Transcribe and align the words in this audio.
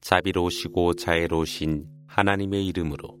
자비로우시고 0.00 0.94
자애로우신 0.94 1.84
하나님의 2.08 2.66
이름으로 2.66 3.18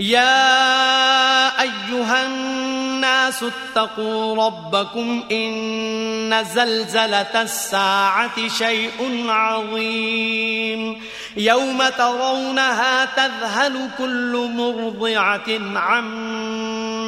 يا 0.00 1.50
أيها 1.60 2.26
الناس 2.26 3.42
اتقوا 3.42 4.46
ربكم 4.46 5.24
إن 5.32 6.44
زلزلة 6.44 7.42
الساعة 7.42 8.48
شيء 8.48 9.26
عظيم 9.28 11.00
يوم 11.36 11.88
ترونها 11.98 13.04
تذهل 13.04 13.90
كل 13.98 14.50
مرضعة 14.54 15.78
عما 15.78 16.58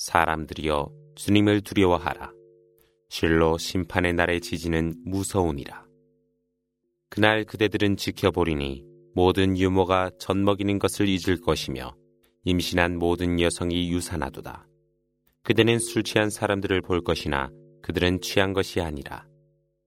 사람들이여 0.00 0.90
주님을 1.14 1.60
두려워하라. 1.60 2.32
실로 3.10 3.58
심판의 3.58 4.14
날의 4.14 4.40
지지는 4.40 4.94
무서우니라. 5.04 5.84
그날 7.10 7.44
그대들은 7.44 7.98
지켜보리니 7.98 8.82
모든 9.14 9.58
유모가 9.58 10.12
젖먹이는 10.18 10.78
것을 10.78 11.06
잊을 11.06 11.42
것이며 11.42 11.94
임신한 12.44 12.98
모든 12.98 13.40
여성이 13.40 13.90
유산하도다. 13.90 14.66
그대는 15.42 15.78
술 15.78 16.02
취한 16.02 16.30
사람들을 16.30 16.80
볼 16.80 17.02
것이나 17.02 17.50
그들은 17.82 18.22
취한 18.22 18.54
것이 18.54 18.80
아니라 18.80 19.26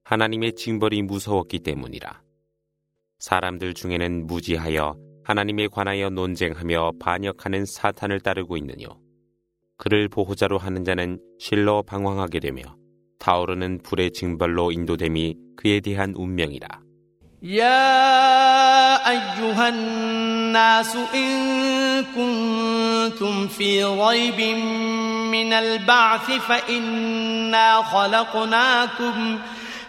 하나님의 0.03 0.53
징벌이 0.53 1.01
무서웠기 1.01 1.61
때문이라. 1.61 2.21
사람들 3.17 3.73
중에는 3.73 4.27
무지하여 4.27 4.95
하나님에 5.23 5.69
관하여 5.69 6.11
논쟁하며 6.11 6.93
반역하는 6.99 7.65
사탄을 7.65 8.19
따르고 8.19 8.57
있느뇨. 8.57 9.02
그를 9.76 10.08
보호자로 10.08 10.58
하는 10.58 10.84
자는 10.84 11.20
실로 11.38 11.82
방황하게 11.82 12.40
되며 12.40 12.62
타오르는 13.18 13.80
불의 13.82 14.12
징벌로 14.12 14.72
인도됨이 14.72 15.36
그에 15.56 15.80
대한 15.80 16.14
운명이라. 16.16 16.88
يا 17.42 18.98
أيها 19.08 19.68
الناس 19.68 20.96
إن 21.14 22.04
كنتم 22.14 23.48
في 23.48 23.84
ريب 23.84 24.40
من 25.30 25.52
البعث 25.52 26.30
فإنا 26.30 27.82
خلقناكم 27.82 29.38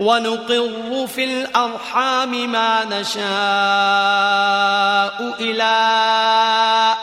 ونقر 0.00 1.06
في 1.06 1.24
الأرحام 1.24 2.50
ما 2.52 2.84
نشاء 2.84 3.24
إلى 5.40 5.74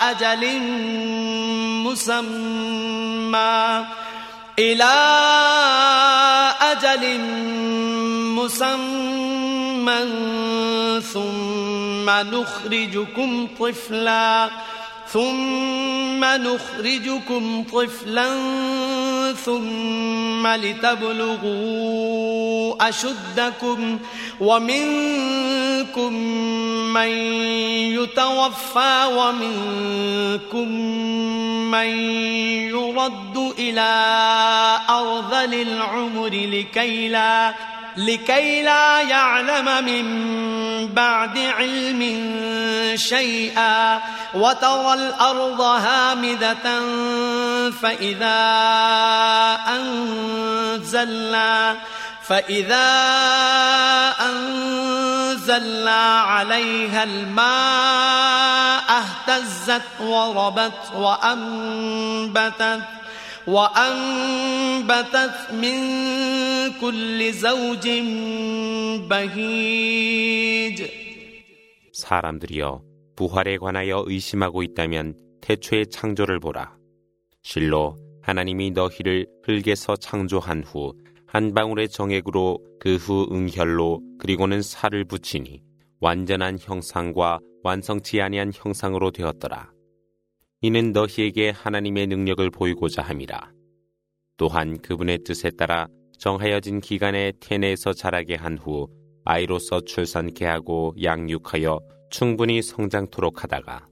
أجل 0.01 0.59
مسمى 1.87 3.85
إلى 4.59 4.93
أجل 6.61 7.19
مسمى 8.37 9.01
ثم 11.13 12.09
نخرجكم 12.09 13.47
طفلا 13.59 14.49
ثم 15.13 16.25
نخرجكم 16.25 17.63
طفلا 17.63 18.29
ثم 19.33 20.47
لتبلغوا 20.47 22.01
أشدكم 22.89 23.99
ومنكم 24.39 26.13
من 26.93 27.07
يتوفى 27.97 29.05
ومنكم 29.17 30.71
من 31.71 31.89
يرد 32.69 33.53
إلى 33.59 33.91
أرذل 34.89 35.53
العمر 35.53 36.29
لكي 36.29 37.07
لا 37.07 37.53
لكي 37.97 38.63
لا 38.63 39.01
يعلم 39.01 39.85
من 39.85 40.07
بعد 40.87 41.37
علم 41.37 42.01
شيئا 42.95 44.01
وترى 44.33 44.93
الأرض 44.93 45.61
هامدة 45.61 46.81
فإذا 47.81 48.39
أنزلنا 50.75 51.77
فإذا 52.23 52.91
أنزلنا 54.21 56.19
عليها 56.19 57.03
الماء 57.03 58.83
اهتزت 58.89 59.81
وربت 60.01 60.91
وأنبتت 60.95 62.81
وأنبتت 63.46 65.52
من 65.52 65.76
كل 66.80 67.32
زوج 67.32 67.88
بهيج 69.08 70.90
사람들이여 71.92 72.82
부활에 73.16 73.56
관하여 73.56 74.04
의심하고 74.06 74.62
있다면 74.62 75.14
태초의 75.40 75.86
창조를 75.88 76.40
보라. 76.40 76.76
실로 77.42 77.96
하나님이 78.22 78.72
너희를 78.72 79.26
흙에서 79.44 79.96
창조한 79.96 80.64
후 80.64 80.92
한 81.36 81.52
방울의 81.52 81.88
정액으로 81.88 82.58
그 82.80 82.96
후 82.96 83.28
응혈로 83.30 84.00
그리고는 84.18 84.62
살을 84.62 85.04
붙이니 85.04 85.60
완전한 86.00 86.56
형상과 86.58 87.40
완성치 87.62 88.22
아니한 88.22 88.52
형상으로 88.54 89.10
되었더라. 89.10 89.70
이는 90.63 90.91
너희에게 90.91 91.49
하나님의 91.49 92.05
능력을 92.05 92.47
보이고자 92.51 93.01
함이라. 93.01 93.51
또한 94.37 94.77
그분의 94.77 95.19
뜻에 95.25 95.49
따라 95.49 95.87
정하여진 96.19 96.81
기간에 96.81 97.33
태내에서 97.39 97.93
자라게 97.93 98.35
한 98.35 98.57
후 98.57 98.87
아이로서 99.25 99.81
출산케 99.81 100.45
하고 100.45 100.93
양육하여 101.01 101.79
충분히 102.11 102.61
성장토록 102.61 103.43
하다가 103.43 103.87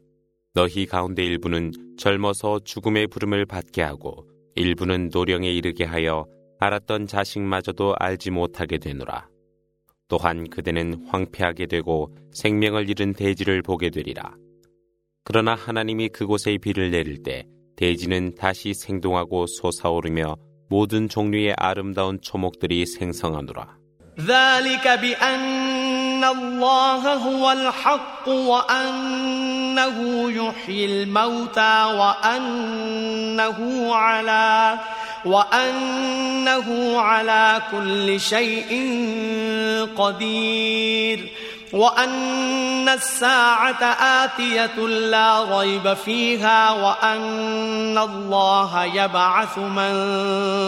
너희 0.54 0.86
가운데 0.86 1.24
일부는 1.26 1.72
젊어서 1.98 2.60
죽음의 2.60 3.08
부름을 3.08 3.48
받게 3.48 3.82
하고 3.82 4.28
일부는 4.56 5.10
노령에 5.12 5.52
이르게 5.52 5.86
하여 5.86 6.28
알았던 6.60 7.08
자식마저도 7.08 7.96
알지 7.98 8.30
못하게 8.30 8.78
되노라. 8.78 9.28
또한 10.08 10.48
그대는 10.50 11.06
황폐하게 11.08 11.66
되고 11.66 12.14
생명을 12.32 12.90
잃은 12.90 13.14
대지를 13.14 13.62
보게 13.62 13.90
되리라. 13.90 14.36
그러나 15.29 15.55
하나님이 15.55 16.09
그곳에 16.11 16.59
비를 16.59 16.91
내릴 16.91 17.23
때 17.23 17.47
대지는 17.77 18.35
다시 18.35 18.75
생동하고 18.75 19.47
솟아오르며 19.47 20.37
모든 20.69 21.09
종류의 21.09 21.55
아름다운 21.57 22.21
초목들이 22.21 22.87
생성하노라. 22.87 23.85
ذلك 24.21 24.87
بأن 25.03 26.23
الله 26.23 27.15
هو 27.15 27.53
الحق 27.53 28.29
وأن 28.29 29.55
وأنه 29.75 30.31
يحيي 30.31 30.85
الموتى 30.85 31.85
وأنه 31.99 33.59
على 33.95 34.79
وأنه 35.25 36.99
على 37.01 37.63
كل 37.71 38.21
شيء 38.21 38.71
قدير 39.97 41.31
وأن 41.73 42.89
الساعة 42.89 43.83
آتية 43.85 44.77
لا 45.11 45.59
ريب 45.59 45.95
فيها 45.95 46.73
وأن 46.73 47.99
الله 47.99 48.85
يبعث 48.85 49.59
من 49.59 49.93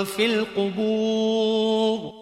في 0.04 0.26
القبور 0.26 2.12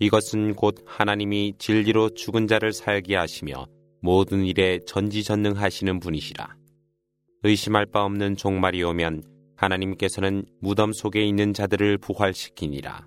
이것은 0.00 0.54
곧 0.54 0.84
하나님이 0.86 1.54
진리로 1.58 2.10
죽은 2.10 2.46
자를 2.48 2.72
살게 2.72 3.16
하시며 3.16 3.66
모든 4.00 4.44
일에 4.44 4.80
전지전능하시는 4.86 6.00
분이시라. 6.00 6.56
의심할 7.44 7.86
바 7.86 8.04
없는 8.04 8.36
종말이 8.36 8.82
오면 8.82 9.22
하나님께서는 9.56 10.44
무덤 10.60 10.92
속에 10.92 11.24
있는 11.24 11.54
자들을 11.54 11.98
부활시키니라. 11.98 13.06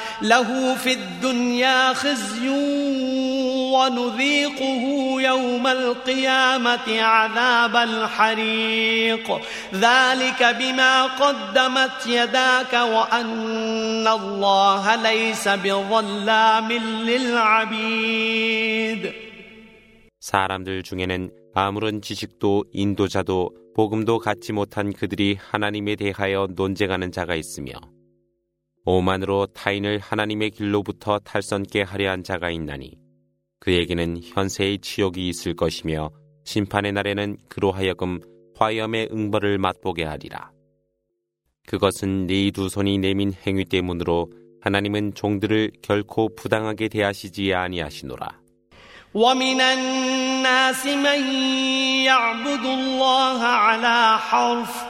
له 0.22 0.74
في 0.74 0.92
الدنيا 0.92 1.92
خزي 1.92 2.48
ونذيقه 3.72 4.82
يوم 5.20 5.66
القيامة 5.66 7.02
عذاب 7.02 7.76
الحريق 7.76 9.40
ذلك 9.74 10.56
بما 10.58 11.04
قدمت 11.06 12.06
يداك 12.06 12.72
وأن 12.72 14.06
الله 14.08 14.94
ليس 14.96 15.48
بظلام 15.48 16.72
للعبيد 17.08 18.46
사람들 20.20 20.82
중에는 20.82 21.30
아무런 21.54 22.02
지식도 22.02 22.64
인도자도 22.72 23.50
복음도 23.76 24.18
갖지 24.18 24.52
못한 24.52 24.92
그들이 24.92 25.38
하나님에 25.38 25.94
대하여 25.94 26.48
논쟁하는 26.50 27.12
자가 27.12 27.36
있으며 27.36 27.74
오만으로 28.84 29.46
타인을 29.46 29.98
하나님의 29.98 30.50
길로부터 30.50 31.18
탈선케 31.18 31.82
하려 31.82 32.10
한 32.10 32.22
자가 32.22 32.50
있나니 32.50 32.92
그에게는 33.60 34.20
현세의 34.22 34.78
치욕이 34.78 35.28
있을 35.28 35.54
것이며 35.54 36.10
심판의 36.44 36.92
날에는 36.92 37.36
그로 37.48 37.72
하여금 37.72 38.20
화염의 38.56 39.08
응벌을 39.12 39.58
맛보게 39.58 40.04
하리라. 40.04 40.52
그것은 41.66 42.26
네 42.28 42.50
두 42.52 42.68
손이 42.68 42.98
내민 42.98 43.32
행위 43.46 43.64
때문으로 43.64 44.30
하나님은 44.62 45.14
종들을 45.14 45.72
결코 45.82 46.34
부당하게 46.34 46.88
대하시지 46.88 47.52
아니하시노라. 47.54 48.46
ومن 49.14 49.60
الناس 49.60 50.86
من 50.86 51.20
يعبد 52.04 52.64
الله 52.64 53.42
على 53.42 54.18
حرف 54.18 54.89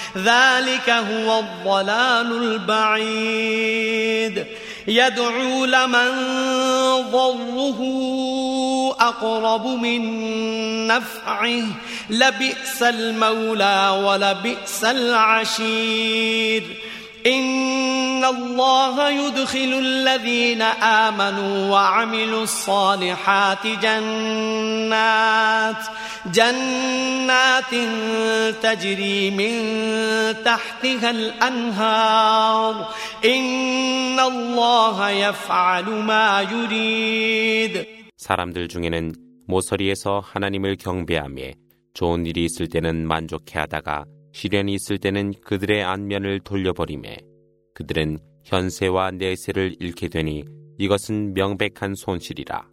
ذلك 0.17 0.89
هو 0.89 1.39
الضلال 1.39 2.43
البعيد. 2.43 4.45
يدعو 4.87 5.65
لمن 5.65 6.11
ضره 7.11 7.79
أقرب 8.99 9.67
من 9.67 10.01
نفعه. 10.87 11.63
لبئس 12.09 12.81
المولى 12.81 14.01
ولبئس 14.05 14.83
العشير. 14.83 16.63
إن 17.26 18.24
الله 18.24 19.10
يدخل 19.10 19.72
الذين 19.78 20.62
آمنوا 20.62 21.70
وعملوا 21.70 22.42
الصالحات 22.42 23.66
جنات 23.66 25.76
جنات 26.26 27.74
تجري 28.62 29.30
من 29.30 29.54
تحتها 30.44 31.10
الأنهار 31.10 32.88
إن 33.24 34.20
الله 34.20 35.10
يفعل 35.10 35.84
ما 35.84 36.42
يريد 36.42 37.86
사람들 38.18 38.68
중에는 38.68 39.12
모서리에서 39.46 40.22
하나님을 40.24 40.76
경배하며 40.76 41.42
좋은 41.94 42.26
일이 42.26 42.44
있을 42.44 42.68
때는 42.68 43.06
만족해하다가 43.06 44.04
시련이 44.33 44.73
있을 44.73 44.97
때는 44.97 45.33
그들의 45.41 45.83
안면을 45.83 46.39
돌려버리매 46.41 47.17
그들은 47.73 48.19
현세와 48.43 49.11
내세를 49.11 49.75
잃게 49.79 50.07
되니 50.07 50.45
이것은 50.77 51.33
명백한 51.33 51.95
손실이라. 51.95 52.67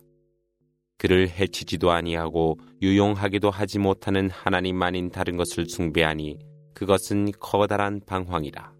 그를 0.96 1.28
해치지도 1.28 1.90
아니하고 1.90 2.58
유용하기도 2.82 3.50
하지 3.50 3.78
못하는 3.78 4.30
하나님만인 4.30 5.10
다른 5.10 5.36
것을 5.36 5.66
숭배하니 5.68 6.38
그것은 6.74 7.32
커다란 7.38 8.00
방황이라. 8.04 8.72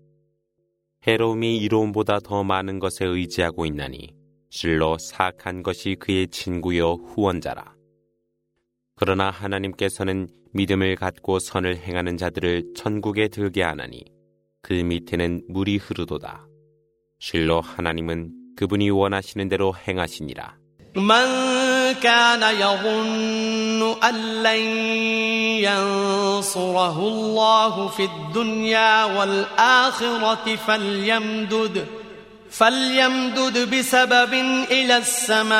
해로움이 1.07 1.59
이로움보다 1.59 2.19
더 2.21 2.43
많은 2.43 2.81
것에 2.81 3.05
의지하고 3.05 3.67
있나니 3.67 4.15
실로 4.51 4.99
사악한 4.99 5.63
것이 5.63 5.97
그의 5.99 6.29
친구여 6.29 6.95
후원자라. 6.95 7.78
그러나 8.98 9.30
하나님께서는 9.30 10.28
믿음을 10.54 10.96
갖고 10.96 11.40
선을 11.40 11.78
행하는 11.78 12.18
자들을 12.18 12.74
천국에 12.76 13.28
들게 13.28 13.64
하나니 13.64 14.06
그 14.62 14.74
밑에는 14.74 15.44
물이 15.50 15.78
흐르도다. 15.78 16.48
실로 17.20 17.62
하나님은 17.62 18.32
그분이 18.56 18.90
원하시는 18.92 19.50
대로 19.50 19.74
행하시니라. 19.76 20.64
من 20.96 21.26
كان 22.04 22.44
يظن 22.44 23.96
أن 24.04 24.44
لن 24.44 24.60
ينصره 25.66 27.00
الله 27.00 27.88
في 27.88 28.04
الدنيا 28.04 29.04
والآخرة 29.06 30.56
فليمدد 30.56 31.88
فليمدد 32.52 33.76
بسبب 33.76 34.34
إلى 34.72 34.98
السماء 34.98 35.54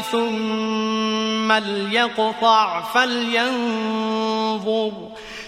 ثم 0.00 1.23
ليقطع 1.58 2.82
فلينظر 2.92 4.92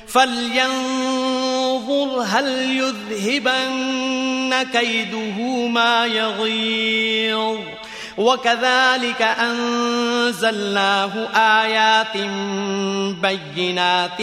فلينظر 0.07 2.23
هل 2.27 2.79
يذهبن 2.79 4.63
كيده 4.73 5.67
ما 5.69 6.07
يغيظ 6.07 7.59
وكذلك 8.19 9.23
أنزلناه 9.23 11.13
آيات 11.63 12.17
بينات 13.23 14.21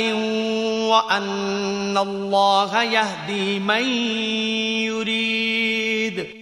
وأن 0.89 1.97
الله 1.97 2.83
يهدي 2.83 3.59
من 3.59 3.83
يريد 4.85 6.39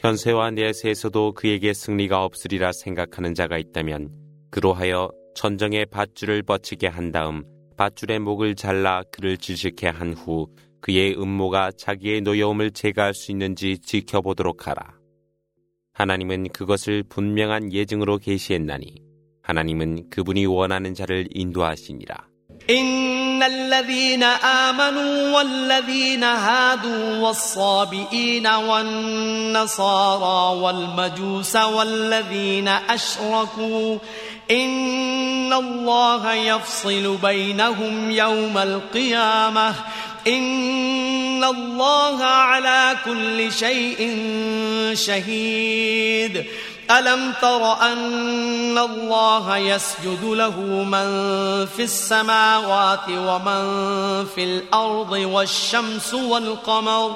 현세와 0.00 0.50
내세에서도 0.52 1.34
그에게 1.34 1.74
승리가 1.74 2.24
없으리라 2.24 2.72
생각하는 2.72 3.34
자가 3.34 3.58
있다면 3.58 4.08
그로하여 4.54 5.10
천정의 5.34 5.86
밧줄을 5.86 6.42
뻗치게 6.42 6.88
한 6.88 7.12
다음 7.12 7.44
밧줄의 7.76 8.18
목을 8.18 8.56
잘라 8.56 9.02
그를 9.12 9.36
질식해 9.36 9.88
한 9.88 10.14
후 10.14 10.48
그의 10.80 11.14
음모가 11.16 11.72
자기의 11.76 12.22
노여움을 12.22 12.72
제거할 12.72 13.14
수 13.14 13.30
있는지 13.30 13.78
지켜보도록 13.78 14.66
하라. 14.66 14.94
하나님은 15.92 16.48
그것을 16.50 17.02
분명한 17.02 17.72
예증으로 17.72 18.18
계시했나니 18.18 19.02
하나님은 19.42 20.10
그분이 20.10 20.46
원하는 20.46 20.94
자를 20.94 21.28
인도하시니라. 21.30 22.30
إن 22.68 23.42
الذين 23.42 24.22
آمنوا 24.22 25.34
والذين 25.34 26.22
هادوا 26.22 27.18
والصابئين 27.18 28.46
والنصارى 28.46 30.60
والمجوس 30.62 31.56
والذين 31.56 32.68
أشركوا 32.68 33.98
إن 34.51 35.53
الله 35.53 36.33
يفصل 36.33 37.17
بينهم 37.23 38.11
يوم 38.11 38.57
القيامة 38.57 39.73
إن 40.27 41.43
الله 41.43 42.23
على 42.23 42.95
كل 43.05 43.51
شيء 43.51 43.97
شهيد 44.93 46.45
ألم 46.91 47.33
تر 47.41 47.81
أن 47.81 48.77
الله 48.77 49.57
يسجد 49.57 50.23
له 50.23 50.59
من 50.83 51.05
في 51.65 51.83
السماوات 51.83 53.09
ومن 53.09 53.65
في 54.35 54.43
الأرض 54.43 55.11
والشمس 55.11 56.13
والقمر 56.13 57.15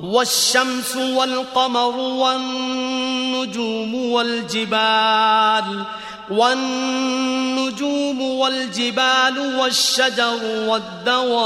والشمس 0.00 0.96
والقمر 0.96 1.96
والنجوم 1.96 3.94
والجبال 3.94 5.84
والنجوم 6.30 8.20
والجبال 8.20 9.38
والشجر 9.58 10.38
والدواب 10.66 11.38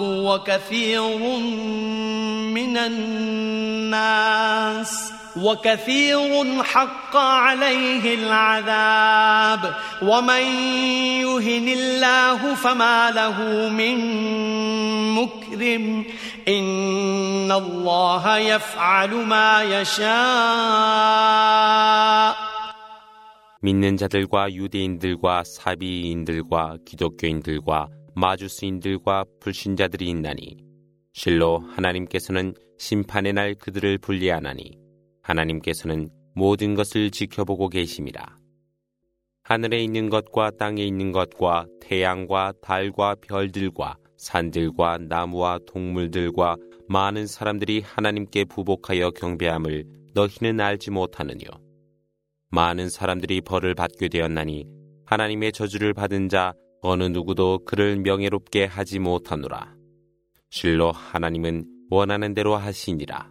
وكثير 0.00 1.02
من 2.52 2.76
الناس 2.76 4.32
وكثير 5.35 6.63
حق 6.63 7.15
عليه 7.15 8.15
العذاب 8.15 9.75
ومن 10.01 10.43
يهن 11.21 11.67
الله 11.67 12.55
فما 12.55 13.11
له 13.11 13.69
من 13.69 13.97
مكرم 15.15 16.05
إن 16.47 17.51
الله 17.51 18.37
يفعل 18.37 19.11
ما 19.25 19.63
يشاء 19.63 20.07
믿는 23.61 23.97
자들과 23.97 24.53
유대인들과 24.53 25.43
사비인들과 25.43 26.77
기독교인들과 26.85 27.87
마주스인들과 28.15 29.25
불신자들이 29.41 30.07
있나니 30.09 30.57
실로 31.13 31.63
하나님께서는 31.75 32.53
심판의 32.77 33.33
날 33.33 33.55
그들을 33.55 33.97
분리하나니 33.97 34.80
하나님께서는 35.22 36.08
모든 36.34 36.74
것을 36.74 37.10
지켜보고 37.10 37.68
계심이라. 37.68 38.36
하늘에 39.44 39.82
있는 39.82 40.08
것과 40.08 40.52
땅에 40.58 40.84
있는 40.84 41.12
것과 41.12 41.66
태양과 41.80 42.54
달과 42.62 43.16
별들과 43.22 43.96
산들과 44.16 44.98
나무와 45.08 45.58
동물들과 45.66 46.56
많은 46.88 47.26
사람들이 47.26 47.80
하나님께 47.80 48.44
부복하여 48.44 49.10
경배함을 49.10 49.84
너희는 50.14 50.60
알지 50.60 50.90
못하느뇨. 50.90 51.48
많은 52.50 52.88
사람들이 52.88 53.40
벌을 53.40 53.74
받게 53.74 54.08
되었나니 54.08 54.66
하나님의 55.06 55.52
저주를 55.52 55.94
받은 55.94 56.28
자 56.28 56.52
어느 56.82 57.04
누구도 57.04 57.60
그를 57.64 57.96
명예롭게 57.96 58.64
하지 58.64 58.98
못하노라. 58.98 59.74
실로 60.50 60.92
하나님은 60.92 61.64
원하는 61.90 62.34
대로 62.34 62.56
하시니라. 62.56 63.30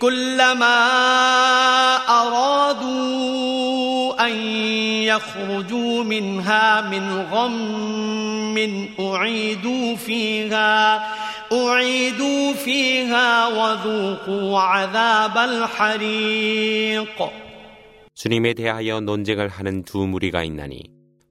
كلما 0.00 0.78
أرادوا 2.08 4.26
أن 4.26 4.32
يخرجوا 5.12 6.04
منها 6.04 6.80
من 6.80 7.04
غم 7.32 8.56
أعيدوا 9.00 9.96
فيها 9.96 11.04
أعيدوا 11.52 12.52
فيها 12.52 13.46
وذوقوا 13.48 14.60
عذاب 14.60 15.38
الحريق 15.38 17.18
주님에 18.14 18.52
대하여 18.54 19.00
논쟁을 19.00 19.48
하는 19.48 19.82
두 19.82 20.06
무리가 20.06 20.44
있나니 20.44 20.82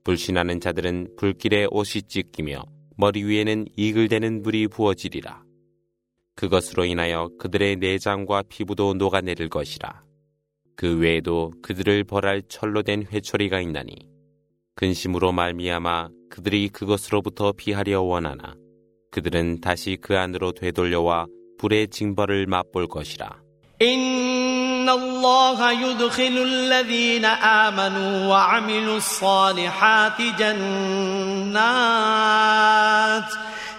불신하는 0.02 0.60
자들은 0.60 1.10
불길에 1.16 1.66
옷이 1.70 2.02
찢기며 2.08 2.64
머리 2.96 3.22
위에는 3.22 3.66
이글대는 3.76 4.42
불이 4.42 4.68
부어지리라. 4.68 5.43
그것으로 6.34 6.84
인하여 6.84 7.28
그들의 7.38 7.76
내장과 7.76 8.44
피부도 8.48 8.94
녹아내릴 8.94 9.48
것이라. 9.48 10.02
그 10.76 10.98
외에도 10.98 11.52
그들을 11.62 12.04
벌할 12.04 12.42
철로 12.48 12.82
된 12.82 13.06
회초리가 13.10 13.60
있나니 13.60 13.94
근심으로 14.76 15.32
말미암아 15.32 16.08
그들이 16.30 16.70
그것으로부터 16.70 17.52
피하려 17.52 18.00
원하나 18.00 18.54
그들은 19.10 19.60
다시 19.60 19.98
그 20.00 20.16
안으로 20.16 20.52
되돌려와 20.52 21.26
불의 21.58 21.88
징벌을 21.88 22.46
맛볼 22.46 22.86
것이라. 22.88 23.42
إن 23.82 24.88
الله 24.88 25.72
يدخل 25.72 26.36
الذين 26.36 27.24
آمنوا 27.24 28.26
وعملوا 28.26 28.96
الصالحات 28.96 30.22
جنات 30.38 31.60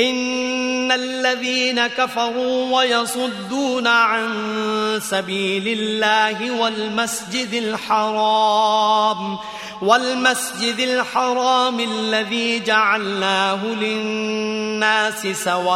إن 0.00 0.92
الذين 0.92 1.86
كفروا 1.86 2.76
ويصدون 2.78 3.86
عن 3.86 4.28
سبيل 5.02 5.78
الله 5.78 6.50
والمسجد 6.50 7.52
الحرام 7.54 9.38
والمسجد 9.82 10.78
الحرام 10.78 11.80
الذي 11.80 12.60
جعلناه 12.60 13.64
للناس 13.64 15.26
سواء 15.26 15.70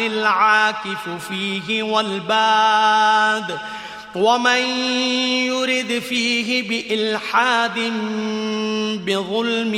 العاكف 0.00 1.08
فيه 1.28 1.82
والباد 1.82 3.58
ومن 4.15 4.61
يرد 5.47 5.99
فيه 5.99 6.69
بإلحاد 6.69 7.79
بظلم 9.05 9.75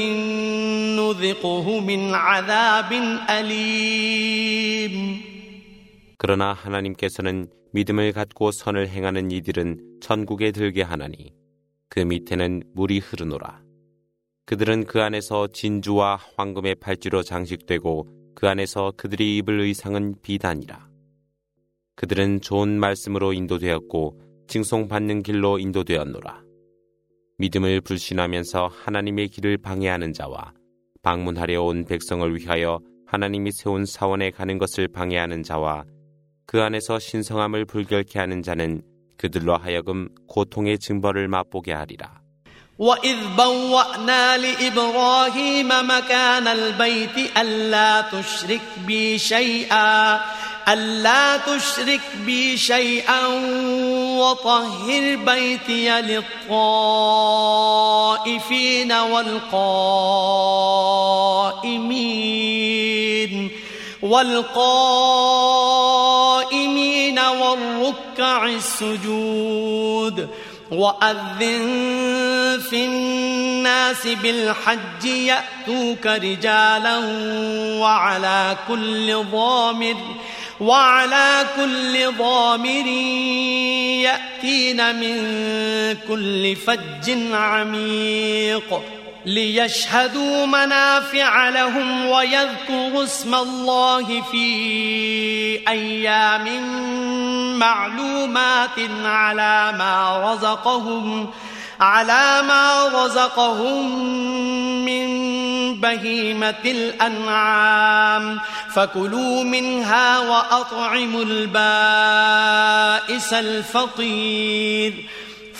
نذقه 0.99 1.79
من 1.79 2.13
عذاب 2.13 2.91
أليم 3.29 5.23
그러나 6.17 6.53
하나님께서는 6.53 7.47
믿음을 7.73 8.13
갖고 8.13 8.51
선을 8.51 8.87
행하는 8.87 9.29
이들은 9.29 9.99
천국에 9.99 10.51
들게 10.51 10.81
하나니 10.81 11.33
그 11.89 11.99
밑에는 11.99 12.63
물이 12.73 12.99
흐르노라. 12.99 13.61
그들은 14.45 14.85
그 14.85 15.01
안에서 15.01 15.47
진주와 15.47 16.19
황금의 16.37 16.75
팔찌로 16.75 17.23
장식되고 17.23 18.07
그 18.35 18.47
안에서 18.47 18.93
그들이 18.95 19.37
입을 19.37 19.59
의상은 19.59 20.15
비단이라. 20.21 20.86
그들은 21.98 22.40
좋은 22.40 22.78
말씀으로 22.78 23.32
인도되었고 23.32 24.20
칭송받는 24.46 25.24
길로 25.24 25.58
인도되었노라. 25.58 26.44
믿음을 27.38 27.80
불신하면서 27.80 28.68
하나님의 28.68 29.26
길을 29.26 29.58
방해하는 29.58 30.12
자와 30.12 30.52
방문하려 31.02 31.60
온 31.60 31.84
백성을 31.84 32.36
위하여 32.36 32.78
하나님이 33.04 33.50
세운 33.50 33.84
사원에 33.84 34.30
가는 34.30 34.58
것을 34.58 34.86
방해하는 34.86 35.42
자와 35.42 35.86
그 36.46 36.62
안에서 36.62 37.00
신성함을 37.00 37.64
불결케 37.64 38.20
하는 38.20 38.42
자는 38.42 38.80
그들로 39.16 39.56
하여금 39.56 40.08
고통의 40.28 40.78
증벌을 40.78 41.26
맛보게 41.26 41.72
하리라. 41.72 42.22
وإذ 42.78 43.16
بوأنا 43.38 44.36
لإبراهيم 44.36 45.68
مكان 45.68 46.48
البيت 46.48 47.38
ألا 47.38 48.00
تشرك 48.00 48.60
بي 48.86 49.18
شيئا 49.18 50.20
ألا 50.68 51.36
تشرك 51.36 52.00
بي 52.26 52.56
شيئا 52.56 53.26
وطهر 54.18 55.16
بيتي 55.16 56.00
للطائفين 56.00 56.62
والقائمين 58.92 59.58
والقائمين 64.02 65.58
والركع 67.18 68.46
السجود 68.46 70.28
وأذن 70.72 72.27
في 72.56 72.84
الناس 72.84 74.06
بالحج 74.06 75.04
يأتوك 75.04 76.06
رجالا 76.06 76.98
وعلى 77.80 78.56
كل 78.68 79.24
ضامر 79.32 79.96
وعلى 80.60 81.46
كل 81.56 82.12
ضامر 82.18 82.86
يأتين 84.02 84.94
من 84.94 85.16
كل 86.08 86.56
فج 86.56 87.32
عميق 87.32 88.82
ليشهدوا 89.26 90.46
منافع 90.46 91.48
لهم 91.48 92.06
ويذكروا 92.06 93.04
اسم 93.04 93.34
الله 93.34 94.22
في 94.22 94.48
أيام 95.68 96.48
معلومات 97.58 98.78
على 99.04 99.74
ما 99.78 100.32
رزقهم 100.32 101.30
على 101.79 102.41
ما 102.47 102.87
رزقهم 102.87 104.05
من 104.85 105.05
بهيمة 105.81 106.63
الأنعام 106.65 108.39
فكلوا 108.73 109.43
منها 109.43 110.19
وأطعموا 110.19 111.23
البائس 111.23 112.53
الفقير 113.33 115.09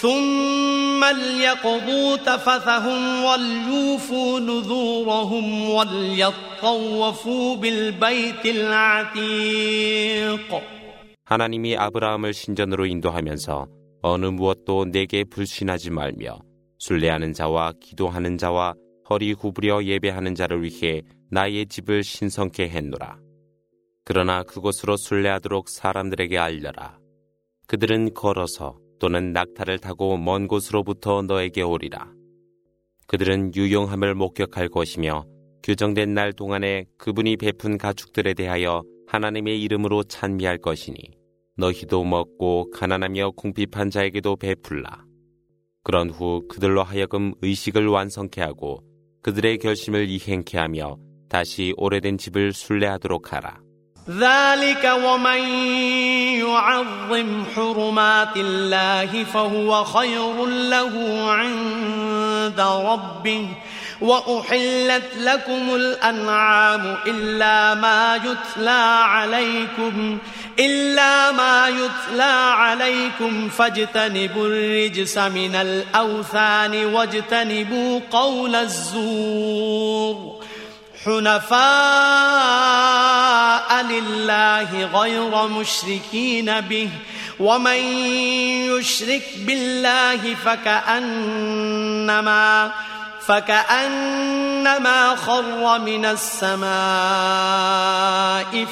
ثم 0.04 1.06
ليقضوا 1.06 2.18
تفثهم 2.18 3.24
وليوفوا 3.24 4.40
نذورهم 4.40 5.70
وليطوفوا 5.70 7.56
بالبيت 7.56 8.46
العتيق 8.46 9.94
하나님이 11.26 11.78
아브라함을 11.78 12.34
신전으로 12.34 12.86
인도하면서 12.86 13.68
어느 14.03 14.27
무엇도 14.27 14.87
내게 14.87 15.25
불신하지 15.25 15.91
말며 15.91 16.39
순례하는 16.79 17.33
자와 17.33 17.73
기도하는 17.81 18.39
자와 18.39 18.75
허리 19.11 19.35
구부려 19.35 19.83
예배하는 19.85 20.35
자를 20.35 20.63
위해 20.63 21.03
나의 21.31 21.67
집을 21.67 22.03
신성케 22.03 22.69
했노라. 22.69 23.19
그러나 24.05 24.43
그곳으로 24.43 24.97
순례하도록 24.97 25.69
사람들에게 25.69 26.39
알려라. 26.39 26.99
그들은 27.67 28.15
걸어서 28.15 28.79
또는 28.99 29.33
낙타를 29.33 29.79
타고 29.79 30.17
먼 30.17 30.49
곳으로부터 30.49 31.23
너에게 31.23 31.63
오리라. 31.63 32.11
그들은 33.07 33.55
유용함을 33.55 34.15
목격할 34.15 34.69
것이며 34.69 35.25
규정된 35.63 36.15
날 36.15 36.33
동안에 36.33 36.87
그분이 36.97 37.37
베푼 37.37 37.79
가축들에 37.79 38.35
대하여 38.35 38.83
하나님의 39.07 39.61
이름으로 39.63 40.05
찬미할 40.05 40.59
것이니 40.59 41.18
너희도 41.58 42.04
먹고 42.04 42.72
가난하며 42.72 43.32
궁핍한 43.32 43.90
자에게도 43.90 44.38
베풀라. 44.38 45.06
그런 45.84 46.10
후 46.10 46.48
그들로 46.48 46.84
하여금 46.84 47.34
의식을 47.42 47.88
완성케 47.88 48.42
하고 48.42 48.84
그들의 49.22 49.58
결심을 49.60 50.10
이행케 50.10 50.58
하며 50.58 50.98
다시 51.30 51.74
오래된 51.78 52.18
집을 52.18 52.54
순례하도록 52.54 53.34
하라. 53.34 53.62
ذلك 54.10 54.84
ومن 54.84 55.40
يعظم 56.44 57.44
حرمات 57.56 58.36
الله 58.38 59.24
فهو 59.24 59.84
خير 59.84 60.46
له 60.46 60.94
عند 61.32 62.60
ربه 62.60 63.48
وأحلت 64.01 65.17
لكم 65.17 65.75
الأنعام 65.75 66.97
إلا 67.07 67.75
ما 67.75 68.17
يتلى 68.17 69.03
عليكم 69.05 70.19
إلا 70.59 71.33
ما 71.33 71.69
يتلى 71.69 72.53
عليكم 72.53 73.49
فاجتنبوا 73.49 74.47
الرجس 74.47 75.19
من 75.19 75.55
الأوثان 75.55 76.85
واجتنبوا 76.85 78.01
قول 78.11 78.55
الزور 78.55 80.45
حنفاء 81.05 81.59
لله 83.83 84.85
غير 85.01 85.47
مشركين 85.49 86.61
به 86.61 86.91
ومن 87.41 87.79
يشرك 88.79 89.23
بالله 89.39 90.35
فكأنما 90.45 91.59
فكأنما 93.29 95.17
خر 95.17 95.79
من 95.79 96.05
السماء 96.05 96.69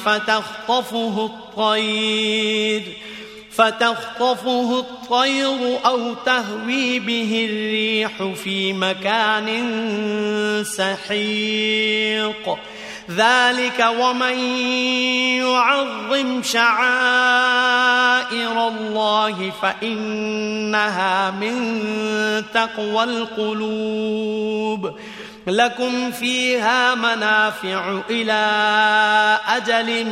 فتخطفه 0.05 1.25
الطير 1.25 2.83
فتخطفه 3.51 4.79
الطير 4.79 5.79
أو 5.85 6.13
تهوي 6.13 6.99
به 6.99 7.47
الريح 7.49 8.23
في 8.43 8.73
مكان 8.73 9.47
سحيق. 10.63 12.57
ذلك 13.11 13.85
ومن 13.99 14.39
يعظم 15.39 16.43
شعائر 16.43 17.87
الله 18.67 19.51
فإنها 19.61 21.31
من 21.31 21.83
تقوى 22.53 23.03
القلوب. 23.03 24.99
لكم 25.47 26.11
فيها 26.11 26.95
منافع 26.95 27.99
إلى 28.09 28.43
أجل 29.47 30.05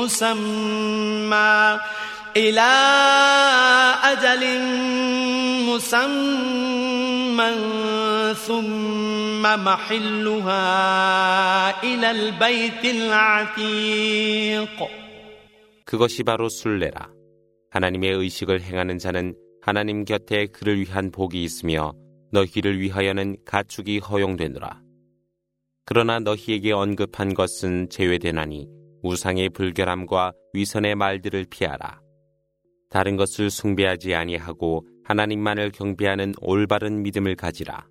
مسمى. 0.00 1.78
إلى 2.37 2.69
أجل 4.03 4.43
مسمى 5.69 7.51
ثم 8.33 9.41
محلها 9.41 10.63
إلى 11.83 12.11
البيت 12.11 12.85
العتيق 12.85 14.77
그것이 15.85 16.23
바로 16.23 16.49
순례라. 16.49 17.09
하나님의 17.71 18.11
의식을 18.11 18.61
행하는 18.61 18.97
자는 18.99 19.35
하나님 19.61 20.03
곁에 20.03 20.47
그를 20.47 20.79
위한 20.81 21.11
복이 21.11 21.41
있으며 21.43 21.93
너희를 22.31 22.79
위하여는 22.81 23.37
가축이 23.45 23.99
허용되노라. 23.99 24.81
그러나 25.85 26.19
너희에게 26.19 26.73
언급한 26.73 27.33
것은 27.33 27.87
제외되나니 27.89 28.67
우상의 29.01 29.49
불결함과 29.49 30.33
위선의 30.53 30.95
말들을 30.95 31.45
피하라. 31.49 32.00
다른 32.92 33.16
것을 33.16 33.48
숭배하지 33.48 34.14
아니하고 34.14 34.86
하나님만을 35.04 35.70
경배하는 35.70 36.34
올바른 36.42 37.02
믿음을 37.02 37.34
가지라. 37.36 37.86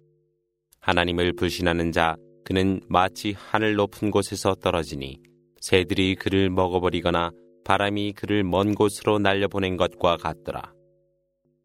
하나님을 0.79 1.33
불신하는 1.33 1.91
자 1.91 2.15
그는 2.45 2.81
마치 2.87 3.33
하늘 3.35 3.73
높은 3.75 4.11
곳에서 4.11 4.53
떨어지니 4.53 5.17
새들이 5.59 6.15
그를 6.15 6.51
먹어버리거나 6.51 7.31
바람이 7.65 8.13
그를 8.13 8.43
먼 8.43 8.75
곳으로 8.75 9.17
날려보낸 9.17 9.75
것과 9.75 10.17
같더라. 10.17 10.71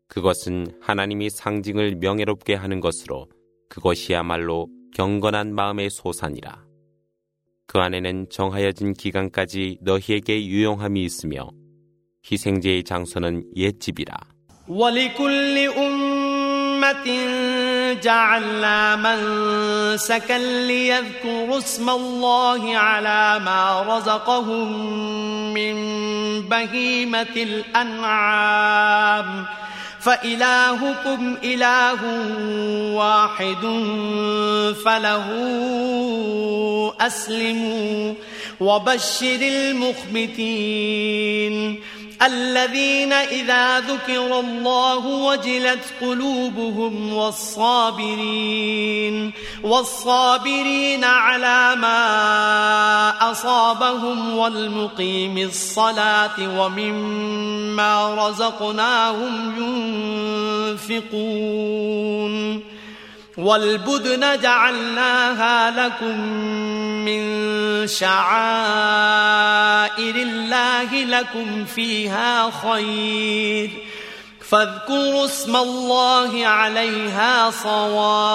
그것은 0.08 0.68
하나님이 0.80 1.28
상징을 1.28 1.96
명예롭게 1.96 2.54
하는 2.54 2.80
것으로 2.80 3.26
그것이야말로 3.68 4.68
경건한 4.94 5.54
마음의 5.54 5.90
소산이라. 5.90 6.64
그 7.66 7.78
안에는 7.78 8.28
정하여진 8.30 8.94
기간까지 8.94 9.78
너희에게 9.82 10.46
유용함이 10.46 11.02
있으며 11.04 11.50
희생제의 12.25 12.83
장소는 12.83 13.45
옛집이라. 13.55 14.15
ولكل 14.67 15.57
أمة 15.77 17.07
جعلنا 18.01 18.95
منسكا 18.95 20.37
ليذكروا 20.37 21.57
اسم 21.57 21.89
الله 21.89 22.77
على 22.77 23.39
ما 23.45 23.81
رزقهم 23.81 24.83
من 25.53 25.75
بهيمة 26.47 27.35
الأنعام 27.35 29.45
فإلهكم 29.99 31.37
إله 31.43 31.99
واحد 32.95 33.63
فله 34.85 35.27
أسلموا 37.01 38.13
وبشر 38.59 39.41
المخبتين 40.21 41.79
الذين 42.22 43.12
إذا 43.12 43.80
ذكر 43.80 44.40
الله 44.40 45.06
وجلت 45.06 45.84
قلوبهم 46.00 47.12
والصابرين 47.12 48.66
والصابرين 49.62 51.04
على 51.04 51.76
ما 51.76 53.30
أصابهم 53.30 54.36
والمقيم 54.36 55.38
الصلاة 55.38 56.60
ومما 56.60 58.14
رزقناهم 58.28 59.54
ينفقون. 60.90 62.75
والبدن 63.38 64.40
جعلناها 64.40 65.70
لكم 65.70 66.20
من 67.04 67.86
شعائر 67.86 68.24
الله 70.14 71.04
لكم 71.04 71.64
فيها 71.64 72.50
خير. 72.50 73.70
فاذكروا 74.50 75.24
اسم 75.24 75.56
الله 75.56 76.46
عليها 76.46 77.50
صواف. 77.50 78.26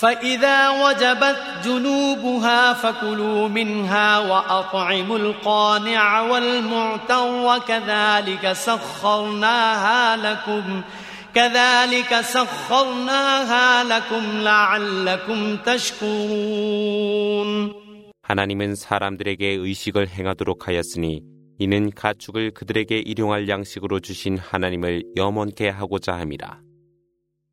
فإذا 0.00 0.68
وجبت 0.70 1.42
جنوبها 1.64 2.72
فكلوا 2.72 3.48
منها 3.48 4.18
وأطعموا 4.18 5.18
القانع 5.18 6.20
والمعتر 6.20 7.26
وكذلك 7.26 8.52
سخرناها 8.52 10.16
لكم 10.16 10.82
ۖ 10.82 10.84
كذلك 11.35 12.21
سخرناها 12.21 13.83
لكم 13.83 14.41
لعلكم 14.41 15.57
تشكرون 15.65 17.39
하나님은 18.21 18.75
사람들에게 18.75 19.47
의식을 19.47 20.07
행하도록 20.07 20.67
하였으니 20.67 21.23
이는 21.57 21.89
가축을 21.89 22.51
그들에게 22.51 22.99
일용할 22.99 23.49
양식으로 23.49 23.99
주신 23.99 24.37
하나님을 24.37 25.03
염원케 25.17 25.67
하고자 25.67 26.13
함이라. 26.13 26.61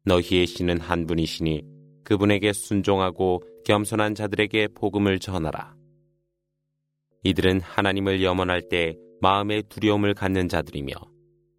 너희의 0.04 0.46
신은 0.46 0.80
한 0.80 1.06
분이시니 1.06 1.62
그분에게 2.04 2.52
순종하고 2.52 3.42
겸손한 3.64 4.14
자들에게 4.14 4.68
복음을 4.76 5.18
전하라. 5.18 5.74
이들은 7.24 7.61
하나님을 7.62 8.22
염원할 8.22 8.68
때 8.68 8.94
마음의 9.20 9.64
두려움을 9.68 10.14
갖는 10.14 10.48
자들이며 10.48 10.92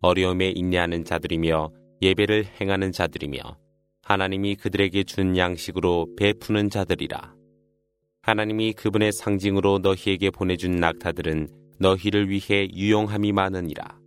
어려움에 0.02 0.54
인내하는 0.56 1.04
자들이며 1.04 1.70
예배를 2.03 2.45
행하는 2.61 2.91
자들이며 2.91 3.41
하나님이 4.03 4.57
그들에게 4.57 5.05
준 5.05 5.37
양식으로 5.37 6.09
베푸는 6.17 6.69
자들이라. 6.69 7.35
하나님이 8.23 8.73
그분의 8.73 9.13
상징으로 9.13 9.79
너희에게 9.79 10.31
보내준 10.31 10.77
낙타들은 10.77 11.49
너희를 11.79 12.29
위해 12.29 12.69
유용함이 12.75 13.33
많으니라. 13.33 13.99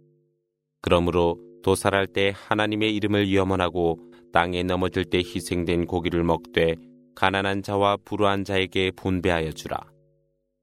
그러므로 0.81 1.39
도살할 1.63 2.07
때 2.07 2.33
하나님의 2.35 2.93
이름을 2.95 3.33
염원하고 3.33 3.99
땅에 4.33 4.63
넘어질 4.63 5.05
때 5.05 5.19
희생된 5.19 5.85
고기를 5.85 6.23
먹되 6.23 6.75
가난한 7.15 7.63
자와 7.63 7.97
불우한 8.03 8.43
자에게 8.43 8.91
분배하여 8.91 9.53
주라. 9.53 9.79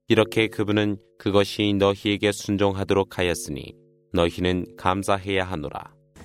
이렇게 0.09 0.49
그분은 0.49 0.99
그것이 1.18 1.75
너희에게 1.79 2.31
순종하도록 2.31 3.18
하였으니 3.18 3.75
너희는 4.12 4.77
감사해야 4.77 5.45
하노라. 5.45 6.01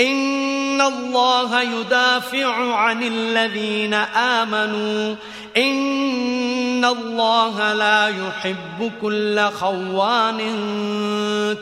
إن 0.00 0.80
الله 0.80 1.62
يدافع 1.62 2.74
عن 2.74 3.02
الذين 3.02 3.94
آمنوا 3.94 5.16
إن 5.56 6.84
الله 6.84 7.72
لا 7.74 8.08
يحب 8.08 8.92
كل 9.02 9.40
خوان 9.40 10.38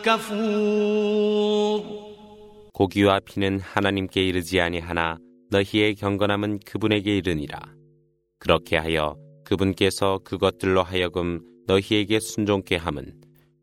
كفور 0.04 1.96
고기와 2.72 3.20
피는 3.20 3.58
하나님께 3.60 4.22
이르지 4.22 4.60
아니하나 4.60 5.16
너희의 5.50 5.94
경건함은 5.94 6.60
그분에게 6.66 7.16
이르니라. 7.16 7.58
그렇게 8.38 8.76
하여 8.76 9.16
그분께서 9.46 10.20
그것들로 10.24 10.82
하여금 10.82 11.40
너희에게 11.66 12.20
순종케 12.20 12.76
함은 12.76 13.14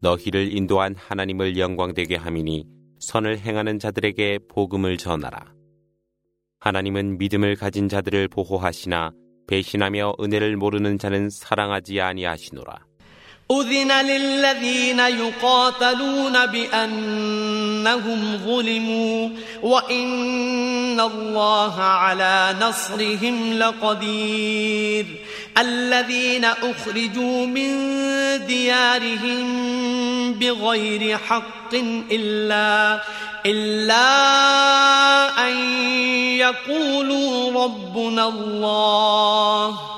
너희를 0.02 0.56
인도한 0.58 0.96
하나님을 0.98 1.58
영광되게 1.60 2.16
함이니 2.16 2.66
선을 3.00 3.40
행하는 3.40 3.80
자들에게 3.80 4.40
복음을 4.50 4.98
전하라. 4.98 5.54
하나님은 6.60 7.18
믿음을 7.18 7.56
가진 7.56 7.90
자들을 7.90 8.30
보호하시나 8.30 9.12
배신하며 9.48 10.14
은혜를 10.22 10.56
모르는 10.58 10.98
자는 10.98 11.30
사랑하지 11.30 12.00
아니하시노라. 12.00 12.86
أذن 13.52 13.92
للذين 13.92 15.00
يقاتلون 15.00 16.46
بأنهم 16.46 18.20
ظلموا 18.38 19.30
وإن 19.62 21.00
الله 21.00 21.82
على 21.82 22.56
نصرهم 22.62 23.54
لقدير 23.54 25.06
الذين 25.59 26.45
أخرجوا 26.45 27.47
من 27.47 27.71
ديارهم 28.47 29.49
بغير 30.35 31.19
حق 31.19 31.75
إلا 32.13 33.01
إلا 33.47 34.09
أن 35.49 35.57
يقولوا 36.37 37.65
ربنا 37.65 38.29
الله. 38.29 39.98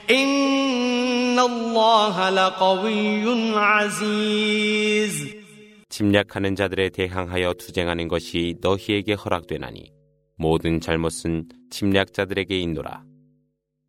침략하는 5.87 6.57
자들에 6.57 6.89
대항하여 6.89 7.53
투쟁하는 7.53 8.09
것이 8.09 8.55
너희에게 8.59 9.13
허락되나니 9.13 9.93
모든 10.35 10.81
잘못은 10.81 11.47
침략자들에게 11.69 12.59
있노라. 12.59 13.05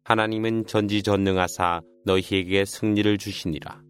하나님은 0.04 0.66
전지전능하사 0.66 1.80
너희에게 2.04 2.66
승리를 2.66 3.18
주시니라. 3.18 3.82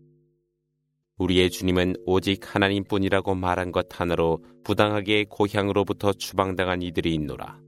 우리의 1.18 1.50
주님은 1.50 1.96
오직 2.06 2.54
하나님뿐이라고 2.54 3.34
말한 3.34 3.72
것 3.72 3.88
하나로 3.90 4.42
부당하게 4.64 5.26
고향으로부터 5.28 6.14
추방당한 6.14 6.80
이들이 6.80 7.12
있노라. 7.12 7.58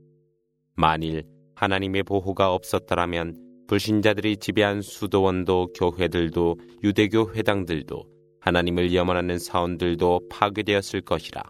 만일 0.74 1.24
하나님의 1.55 2.05
보호가 2.05 2.55
없었더라면 2.55 3.44
불신자들이 3.67 4.38
지배한 4.38 4.82
수도원도 4.82 5.74
교회들도 5.74 6.58
유대교 6.84 7.34
회당들도 7.34 8.04
하나님을 8.41 8.95
염원하는 8.95 9.38
사원들도 9.38 10.22
파괴되었을 10.30 11.02
것이라. 11.02 11.43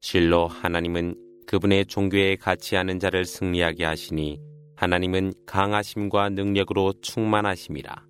실로 0.00 0.46
하나님은 0.46 1.14
그분의 1.46 1.86
종교에 1.86 2.36
같이 2.36 2.74
하는 2.74 2.98
자를 2.98 3.24
승리하게 3.24 3.84
하시니 3.84 4.40
하나님은 4.76 5.32
강하심과 5.46 6.30
능력으로 6.30 6.94
충만하심이라. 7.02 8.06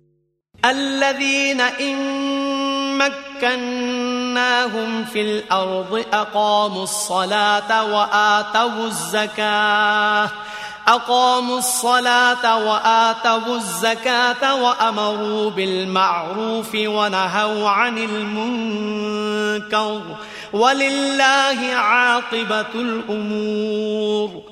مكناهم 2.97 5.05
في 5.05 5.21
الأرض 5.21 6.05
أقاموا 6.13 6.83
الصلاة 6.83 7.93
وآتوا 7.93 8.87
الزكاة 8.87 10.29
أقاموا 10.88 11.58
الصلاة 11.58 12.68
وآتوا 12.68 13.56
الزكاة 13.56 14.62
وأمروا 14.62 15.50
بالمعروف 15.50 16.74
ونهوا 16.74 17.68
عن 17.68 17.98
المنكر. 17.98 20.00
ولله 20.52 21.74
عاقبة 21.74 22.74
الأمور. 22.74 24.51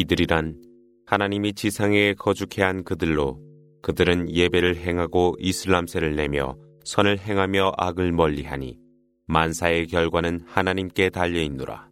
이들이란 0.00 0.62
하나님이 1.04 1.52
지상에 1.52 2.14
거주케 2.14 2.62
한 2.62 2.84
그들로 2.84 3.38
그들은 3.82 4.30
예배를 4.30 4.76
행하고 4.76 5.36
이슬람세를 5.38 6.16
내며 6.16 6.56
선을 6.84 7.18
행하며 7.18 7.72
악을 7.76 8.12
멀리하니 8.12 8.78
만사의 9.26 9.88
결과는 9.88 10.40
하나님께 10.46 11.10
달려 11.10 11.42
있노라. 11.42 11.90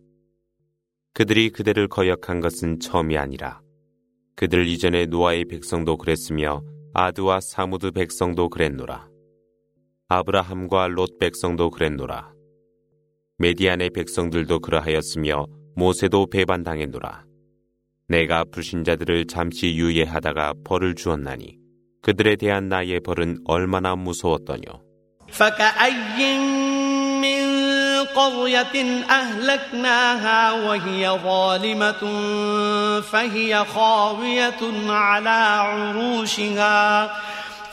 그들이 1.12 1.51
그대를 1.51 1.88
거역한 1.88 2.40
것은 2.40 2.81
처음이 2.81 3.18
아니라 3.18 3.61
그들 4.37 4.66
이전에 4.66 5.05
노아의 5.07 5.44
백성도 5.44 5.99
그랬으며 5.99 6.62
아드와 6.94 7.40
사무드 7.40 7.90
백성도 7.90 8.49
그랬노라. 8.49 9.07
아브라함과 10.09 10.88
롯 10.88 11.18
백성도 11.18 11.71
그랬노라. 11.71 12.33
메디안의 13.37 13.90
백성들도 13.90 14.61
그러하였으며 14.61 15.47
모세도 15.77 16.29
배반당했노라. 16.31 17.27
내가 18.08 18.43
불신자들을 18.51 19.27
잠시 19.27 19.75
유예하다가 19.75 20.53
벌을 20.65 20.95
주었나니 20.95 21.58
그들에 22.01 22.36
대한 22.36 22.69
나의 22.69 22.99
벌은 22.99 23.39
얼마나 23.45 23.95
무서웠더뇨. 23.95 24.82
قرية 28.15 29.03
أهلكناها 29.10 30.51
وهي 30.51 31.10
ظالمة 31.23 32.03
فهي 33.01 33.65
خاوية 33.65 34.62
على 34.89 35.29
عروشها 35.29 37.12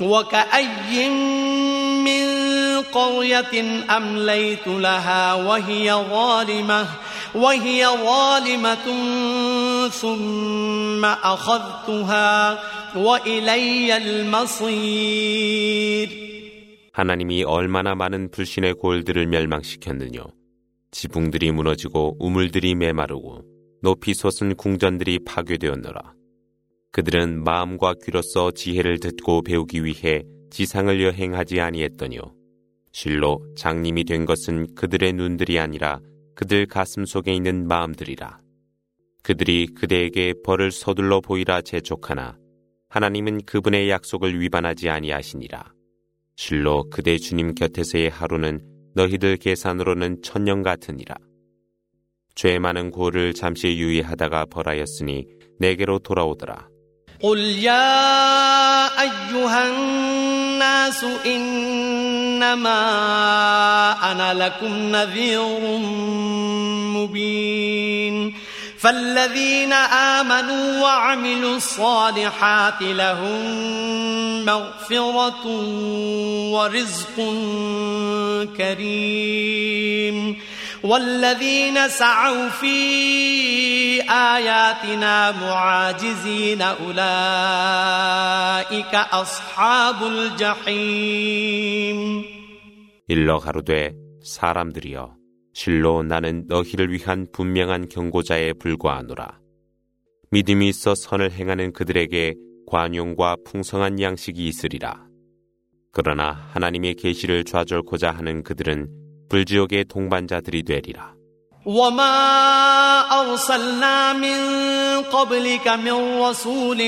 وكأي 0.00 1.08
من 2.04 2.24
قرية 2.92 3.84
أمليت 3.96 4.66
لها 4.66 5.34
وهي 5.34 5.92
ظالمة 5.92 6.86
وهي 7.34 7.86
ظالمة 7.86 8.86
ثم 9.88 11.04
أخذتها 11.04 12.58
وإلي 12.96 13.96
المصير 13.96 15.42
하나님이 16.92 17.42
얼마나 17.44 17.94
많은 17.94 18.30
불신의 18.30 18.74
골들을 18.74 19.26
멸망시켰느뇨. 19.26 20.26
지붕들이 20.90 21.50
무너지고 21.50 22.16
우물들이 22.20 22.74
메마르고 22.74 23.44
높이 23.82 24.12
솟은 24.12 24.56
궁전들이 24.56 25.20
파괴되었노라. 25.24 26.12
그들은 26.97 27.43
마음과 27.43 27.93
귀로서 28.03 28.49
지혜를 28.49 28.99
듣고 28.99 29.43
배우기 29.43 29.85
위해 29.85 30.23
지상을 30.49 30.99
여행하지 30.99 31.61
아니했더뇨. 31.61 32.19
실로 32.91 33.39
장님이 33.55 34.03
된 34.03 34.25
것은 34.25 34.73
그들의 34.73 35.13
눈들이 35.13 35.59
아니라 35.59 35.99
그들 36.33 36.65
가슴 36.65 37.05
속에 37.05 37.35
있는 37.35 37.67
마음들이라. 37.67 38.39
그들이 39.21 39.67
그대에게 39.75 40.33
벌을 40.43 40.71
서둘러 40.71 41.21
보이라 41.21 41.61
재촉하나 41.61 42.35
하나님은 42.89 43.45
그분의 43.45 43.91
약속을 43.91 44.41
위반하지 44.41 44.89
아니하시니라. 44.89 45.71
실로 46.35 46.89
그대 46.89 47.19
주님 47.19 47.53
곁에서의 47.53 48.09
하루는 48.09 48.59
너희들 48.95 49.37
계산으로는 49.37 50.23
천년 50.23 50.63
같으니라. 50.63 51.13
죄 52.33 52.57
많은 52.57 52.89
고를 52.89 53.35
잠시 53.35 53.77
유의하다가 53.77 54.45
벌하였으니 54.45 55.27
내게로 55.59 55.99
돌아오더라. 55.99 56.69
قل 57.21 57.39
يا 57.39 59.01
أيها 59.01 59.67
الناس 59.67 61.05
إنما 61.25 62.71
أنا 64.11 64.33
لكم 64.33 64.95
نذير 64.95 65.59
مبين 66.97 68.33
فالذين 68.79 69.73
آمنوا 69.73 70.81
وعملوا 70.81 71.55
الصالحات 71.57 72.81
لهم 72.81 74.45
مغفرة 74.45 75.47
ورزق 76.51 77.15
كريم 78.57 80.37
والذين 80.82 81.88
سعوا 81.88 82.48
في 82.48 84.02
آياتنا 84.02 85.32
معاجزين 85.32 86.62
أولئك 86.62 86.94
أصحاب 88.94 90.02
الجحيم 90.06 91.42
일러 93.08 93.38
가로되 93.38 93.94
사람들이여 94.24 95.16
실로 95.52 96.02
나는 96.02 96.44
너희를 96.48 96.92
위한 96.92 97.26
분명한 97.32 97.88
경고자에 97.88 98.54
불과하노라. 98.54 99.38
믿음이 100.30 100.68
있어 100.68 100.94
선을 100.94 101.32
행하는 101.32 101.72
그들에게 101.72 102.34
관용과 102.66 103.36
풍성한 103.44 104.00
양식이 104.00 104.46
있으리라. 104.48 105.04
그러나 105.92 106.30
하나님의 106.52 106.94
계시를 106.94 107.44
좌절코자 107.44 108.10
하는 108.10 108.42
그들은 108.42 108.88
불지옥의 109.28 109.86
동반자들이 109.86 110.62
되리라. 110.62 111.12
وما 111.64 113.06
أرسلنا 113.20 114.12
من 114.12 114.38
قبلك 115.02 115.68
من 115.68 116.20
رسول 116.20 116.80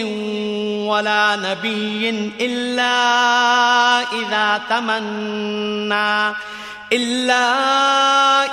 ولا 0.90 1.36
نبي 1.36 2.10
إلا 2.40 2.96
إذا 4.02 4.60
تمنى 4.68 6.34
إلا 6.92 7.46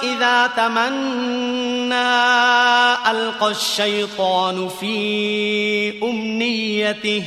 إذا 0.04 0.48
تمنى 0.48 2.12
ألقى 3.12 3.52
الشيطان 3.52 4.70
في 4.70 6.04
أمنيته 6.04 7.24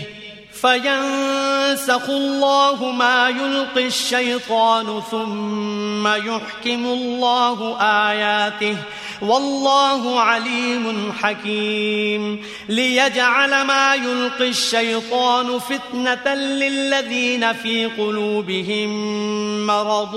فينسخ 0.61 2.09
الله 2.09 2.91
ما 2.91 3.29
يلقي 3.29 3.87
الشيطان 3.87 5.01
ثم 5.11 6.07
يحكم 6.07 6.85
الله 6.85 7.77
آياته 7.81 8.75
والله 9.21 10.19
عليم 10.19 11.13
حكيم. 11.21 12.41
ليجعل 12.69 13.61
ما 13.61 13.95
يلقي 13.95 14.49
الشيطان 14.49 15.59
فتنة 15.59 16.35
للذين 16.35 17.53
في 17.53 17.85
قلوبهم 17.85 18.89
مرض 19.67 20.13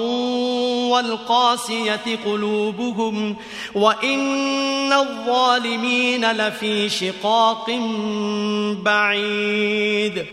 والقاسية 0.90 2.18
قلوبهم 2.24 3.37
وإن 3.74 4.92
الظالمين 4.92 6.33
لفي 6.33 6.88
شقاق 6.88 7.70
بعيد 8.83 10.26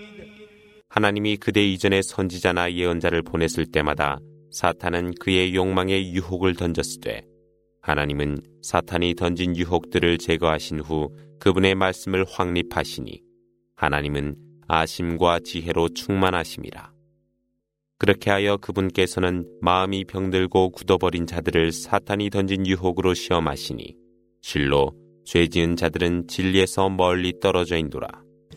하나님이 1.00 1.38
그대 1.38 1.66
이전에 1.66 2.02
선지자나 2.02 2.74
예언자를 2.74 3.22
보냈을 3.22 3.66
때마다 3.66 4.20
사탄은 4.52 5.14
그의 5.22 5.56
욕망에 5.56 6.12
유혹을 6.12 6.56
던졌으되 6.56 7.22
하나님은 7.82 8.42
사탄이 8.62 9.16
던진 9.16 9.56
유혹들을 9.56 10.18
제거하신 10.18 10.82
후 10.82 11.16
그분의 11.40 11.76
말씀을 11.76 12.26
확립하시니 12.28 13.22
하나님은 13.78 14.36
아심과 14.68 15.40
지혜로 15.46 15.88
충만하심이라. 15.94 16.92
그렇게 17.98 18.30
하여 18.30 18.58
그분께서는 18.58 19.48
마음이 19.62 20.04
병들고 20.04 20.72
굳어버린 20.72 21.26
자들을 21.28 21.72
사탄이 21.72 22.30
던진 22.30 22.68
유혹으로 22.68 23.14
시험하시니 23.14 23.96
실로 24.42 24.92
죄 25.24 25.48
지은 25.48 25.78
자들은 25.78 26.28
진리에서 26.28 26.90
멀리 26.90 27.40
떨어져 27.40 27.78
있노라. 27.78 28.29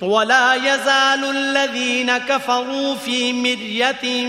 ولا 0.00 0.54
يزال 0.54 1.24
الذين 1.36 2.18
كفروا 2.18 2.94
في 2.94 3.32
مرية 3.32 4.26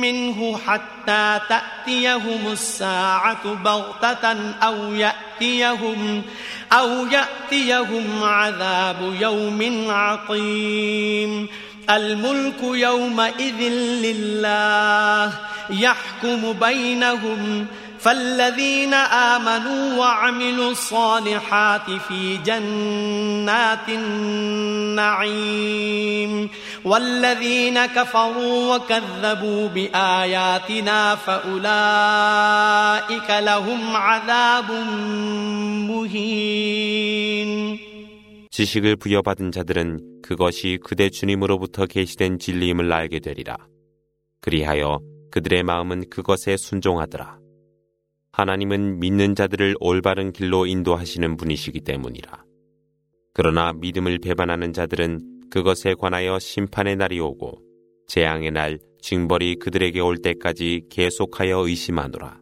منه 0.00 0.58
حتى 0.66 1.40
تأتيهم 1.48 2.52
الساعة 2.52 3.54
بغتة 3.54 4.54
أو 4.62 4.94
يأتيهم 4.94 6.22
أو 6.72 7.06
يأتيهم 7.06 8.22
عذاب 8.22 9.16
يوم 9.20 9.90
عقيم. 9.90 11.48
الملك 11.90 12.62
يومئذ 12.62 13.60
لله 14.04 15.32
يحكم 15.70 16.52
بينهم 16.52 17.66
فالذين 18.03 18.93
آمنوا 18.93 19.97
وعملوا 19.99 20.71
الصالحات 20.71 21.91
في 22.07 22.37
جنات 22.37 23.89
النعيم 24.99 25.39
والذين 26.85 27.85
كفروا 27.85 28.75
وكذبوا 28.75 29.67
بآياتنا 29.67 31.15
فأولئك 31.15 31.59
لهم 33.29 33.95
عذاب 33.95 34.71
مهين 35.91 37.79
지식을 38.51 38.95
부여받은 38.97 39.51
자들은 39.53 40.21
그것이 40.21 40.79
그대 40.83 41.09
주님으로부터 41.09 41.85
계시된 41.85 42.39
진리임을 42.39 42.91
알게 42.91 43.19
되리라. 43.19 43.55
그리하여 44.41 44.99
그들의 45.31 45.63
마음은 45.63 46.09
그것에 46.09 46.57
순종하더라. 46.57 47.39
하나님은 48.34 48.98
믿는 48.98 49.36
자들을 49.36 49.76
올바른 49.78 50.32
길로 50.32 50.66
인도하시는 50.66 51.36
분이시기 51.36 51.82
때문이라. 51.82 52.42
그러나 53.32 53.72
믿음을 53.72 54.18
배반하는 54.18 54.72
자들은 54.72 55.50
그것에 55.50 55.94
관하여 55.94 56.40
심판의 56.40 56.96
날이 56.96 57.20
오고 57.20 57.62
재앙의 58.08 58.50
날 58.50 58.80
징벌이 59.00 59.60
그들에게 59.60 60.00
올 60.00 60.16
때까지 60.16 60.86
계속하여 60.90 61.60
의심하노라. 61.68 62.40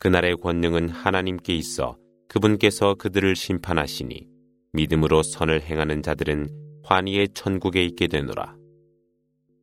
그날의 0.00 0.36
권능은 0.38 0.88
하나님께 0.88 1.54
있어 1.54 1.96
그분께서 2.26 2.94
그들을 2.94 3.36
심판하시니 3.36 4.26
믿음으로 4.72 5.22
선을 5.22 5.62
행하는 5.62 6.02
자들은 6.02 6.48
환희의 6.82 7.28
천국에 7.34 7.84
있게 7.84 8.08
되노라. 8.08 8.56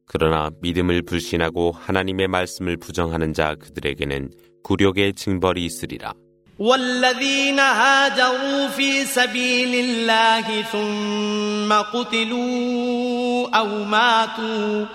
그러나 0.06 0.50
믿음을 0.62 1.02
불신하고 1.02 1.72
하나님의 1.72 2.30
말씀을 2.30 2.78
부정하는 2.78 3.34
자 3.34 3.56
그들에게는 3.56 4.32
굴욕의 4.63 5.15
징벌이 5.15 5.65
있으리라. 5.65 6.15
والذين 6.59 7.59
هاجروا 7.59 8.69
في 8.69 9.05
سبيل 9.05 9.75
الله 9.75 10.63
ثم 10.63 11.73
قتلوا 11.73 13.49
أو 13.59 13.85
ماتوا 13.85 14.87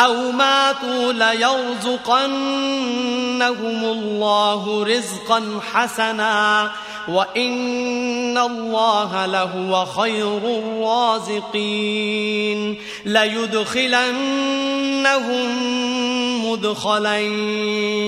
أو 0.00 0.30
ماتوا 0.32 1.12
ليرزقنهم 1.12 2.30
الله 3.84 4.84
رزقا 4.84 5.60
حسنا 5.72 6.70
وإن 7.07 8.37
الله 8.37 9.25
لهو 9.25 9.85
خير 9.85 10.37
الرازقين 11.17 11.95
ليدخلنهم 13.05 14.13
مدخلا 16.51 17.19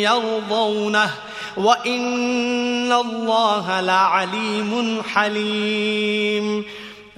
يرضونه 0.02 1.12
وإن 1.58 2.92
الله 2.92 3.82
لعليم 3.82 5.02
حليم 5.14 6.66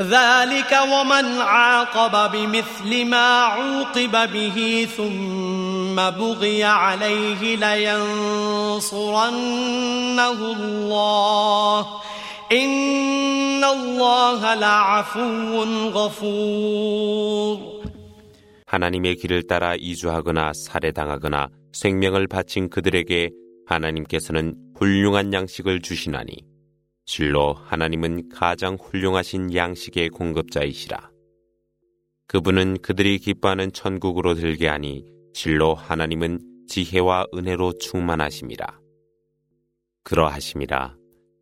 ذلك 0.01 0.73
ومن 0.93 1.41
عاقب 1.41 2.33
بمثل 2.33 3.05
ما 3.05 3.45
عوقب 3.45 4.33
به 4.33 4.89
ثم 4.97 5.97
بغي 5.97 6.65
عليه 6.65 7.57
لينصرنه 7.57 9.31
الله 10.31 11.87
إن 12.53 13.65
الله 13.65 14.55
لعفو 14.55 15.65
غفور 15.93 17.73
하나님의 18.67 19.17
길을 19.17 19.47
따라 19.47 19.75
이주하거나 19.75 20.53
살해당하거나 20.55 21.49
생명을 21.73 22.27
바친 22.27 22.71
그들에게 22.71 23.29
하나님께서는 23.67 24.55
훌륭한 24.79 25.35
양식을 25.35 25.83
주시나니 25.83 26.33
실로 27.08 27.54
하나님은 27.54 28.28
가장 28.28 28.76
훌륭하신 28.76 29.56
양식의 29.56 30.10
공급자이시라. 30.10 31.10
그분은 32.28 32.80
그들이 32.82 33.18
기뻐하는 33.18 33.72
천국으로 33.72 34.34
들게 34.34 34.68
하니 34.68 35.06
실로 35.34 35.74
하나님은 35.74 36.66
지혜와 36.68 37.28
은혜로 37.34 37.78
충만하심이라. 37.78 38.80
그러하심이라. 40.04 40.98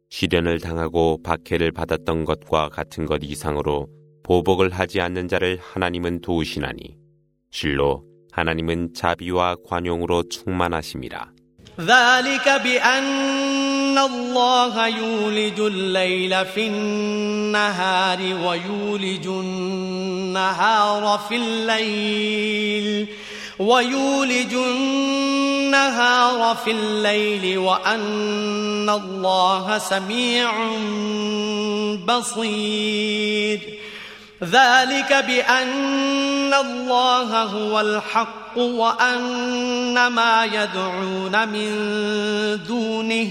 시련을 0.09 0.59
당하고 0.59 1.23
박해를 1.23 1.71
받았던 1.71 2.25
것과 2.25 2.69
같은 2.69 3.07
것 3.07 3.21
이상으로 3.23 3.89
보복을 4.21 4.69
하지 4.69 5.01
않는 5.01 5.27
자를 5.27 5.57
하나님은 5.57 6.21
도우시나니 6.21 6.95
실로 7.49 8.05
하나님은 8.31 8.93
자비와 8.93 9.55
관용으로 9.67 10.29
충만하심이라. 10.29 11.34
ذلك 11.79 12.61
بأن 12.63 13.97
الله 13.97 14.87
يولج 14.87 15.59
الليل 15.59 16.45
في 16.45 16.67
النهار 16.67 18.19
ويولج 18.19 19.27
النهار 19.27 21.19
في 21.29 21.35
الليل 21.35 23.07
ويولج 23.59 24.53
النهار 24.53 26.55
في 26.55 26.71
الليل 26.71 27.57
وأن 27.57 28.89
الله 28.89 29.77
سميع 29.77 30.51
بصير 32.07 33.59
ذلك 34.43 35.25
بأن 35.27 36.53
الله 36.53 37.43
هو 37.43 37.79
الحق 37.79 38.57
وأن 38.57 40.07
ما 40.07 40.45
يدعون 40.45 41.47
من 41.47 41.69
دونه 42.67 43.27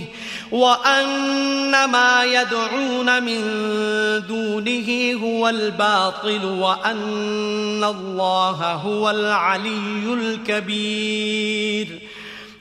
وأن 0.53 1.85
ما 1.85 2.25
يدعون 2.25 3.23
من 3.23 3.40
دونه 4.29 5.21
هو 5.23 5.49
الباطل 5.49 6.45
وأن 6.45 7.85
الله 7.85 8.73
هو 8.73 9.11
العلي 9.11 10.14
الكبير. 10.14 12.04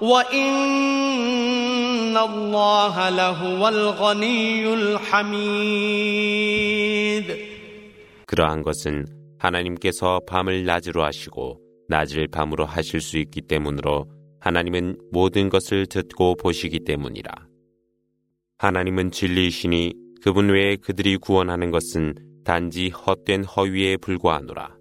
وإن 0.00 0.36
الله 2.16 3.10
لهو 3.10 3.68
الغني 3.68 4.74
الحميد 4.74 6.26
그러한 8.26 8.62
것은 8.62 9.06
하나님께서 9.38 10.20
밤을 10.26 10.64
낮으로 10.64 11.04
하시고 11.04 11.60
낮을 11.88 12.28
밤으로 12.28 12.64
하실 12.66 13.00
수 13.00 13.18
있기 13.18 13.42
때문으로 13.42 14.06
하나님은 14.40 14.96
모든 15.12 15.48
것을 15.48 15.86
듣고 15.86 16.36
보시기 16.36 16.80
때문이라. 16.80 17.32
하나님은 18.58 19.10
진리이시니 19.10 19.94
그분 20.22 20.48
외에 20.48 20.76
그들이 20.76 21.16
구원하는 21.18 21.70
것은 21.70 22.14
단지 22.44 22.88
헛된 22.88 23.44
허위에 23.44 23.96
불과하노라. 23.98 24.76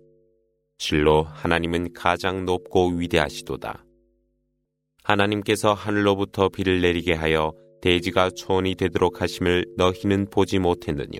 실로 0.78 1.24
하나님은 1.24 1.94
가장 1.94 2.46
높고 2.46 2.90
위대하시도다. 2.90 3.84
하나님께서 5.03 5.75
하늘로부터 5.75 6.49
비를 6.49 6.81
내리게 6.81 7.15
하여 7.15 7.53
대지가 7.83 8.31
초원이 8.31 8.75
되도록 8.75 9.23
하심을 9.23 9.65
너희는 9.77 10.29
보지 10.31 10.59
못했느뇨. 10.59 11.19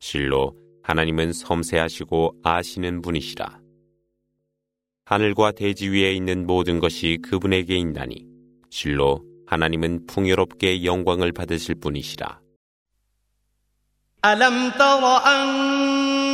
실로 0.00 0.56
하나님은 0.82 1.32
섬세하시고 1.32 2.40
아시는 2.42 3.02
분이시라. 3.02 3.60
하늘과 5.04 5.52
대지 5.52 5.88
위에 5.88 6.12
있는 6.12 6.46
모든 6.46 6.80
것이 6.80 7.18
그분에게 7.22 7.76
있나니 7.76 8.26
실로 8.70 9.24
하나님은 9.46 10.06
풍요롭게 10.06 10.84
영광을 10.84 11.32
받으실 11.32 11.76
분이시라. 11.76 12.40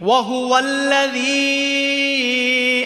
وهو 0.00 0.58
الذي 0.58 1.66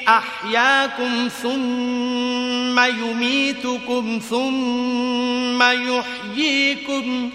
أحياكم 0.08 1.28
ثم 1.28 2.80
يميتكم 2.80 4.18
ثم 4.22 5.62
يحييكم 5.62 7.30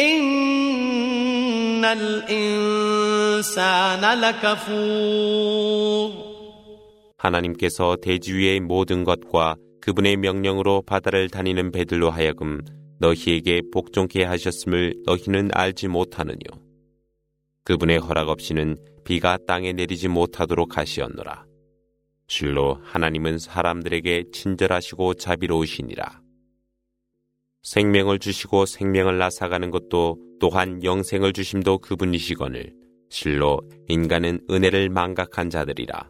إن 0.00 1.84
الإنسان 1.84 3.00
لكفور 4.20 5.72
하나님께서 7.22 7.96
대지 8.02 8.32
위의 8.32 8.58
모든 8.60 9.04
것과 9.04 9.54
그분의 9.80 10.16
명령으로 10.16 10.82
바다를 10.82 11.28
다니는 11.28 11.70
배들로 11.70 12.10
하여금 12.10 12.62
너희에게 12.98 13.62
복종케 13.72 14.24
하셨음을 14.24 14.94
너희는 15.06 15.50
알지 15.52 15.88
못하느뇨. 15.88 16.38
그분의 17.64 17.98
허락 17.98 18.28
없이는 18.28 18.76
비가 19.07 19.37
땅에 19.47 19.71
내리지 19.71 20.09
못하도록 20.09 20.77
하시었노라. 20.77 21.45
실로 22.27 22.81
하나님은 22.83 23.39
사람들에게 23.39 24.25
친절하시고 24.33 25.13
자비로우시니라. 25.13 26.19
생명을 27.63 28.19
주시고 28.19 28.65
생명을 28.65 29.17
나사가는 29.17 29.71
것도 29.71 30.17
또한 30.41 30.83
영생을 30.83 31.31
주심도 31.31 31.77
그분이시거늘 31.77 32.73
실로 33.09 33.61
인간은 33.87 34.41
은혜를 34.51 34.89
망각한 34.89 35.51
자들이라. 35.51 36.09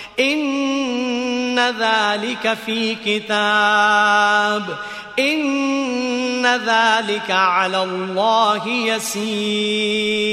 إن 0.20 1.58
ذلك 1.58 2.54
في 2.54 2.94
كتاب 2.94 4.62
إن 5.18 6.46
ذلك 6.46 7.30
على 7.30 7.82
الله 7.82 8.68
يسير 8.68 10.26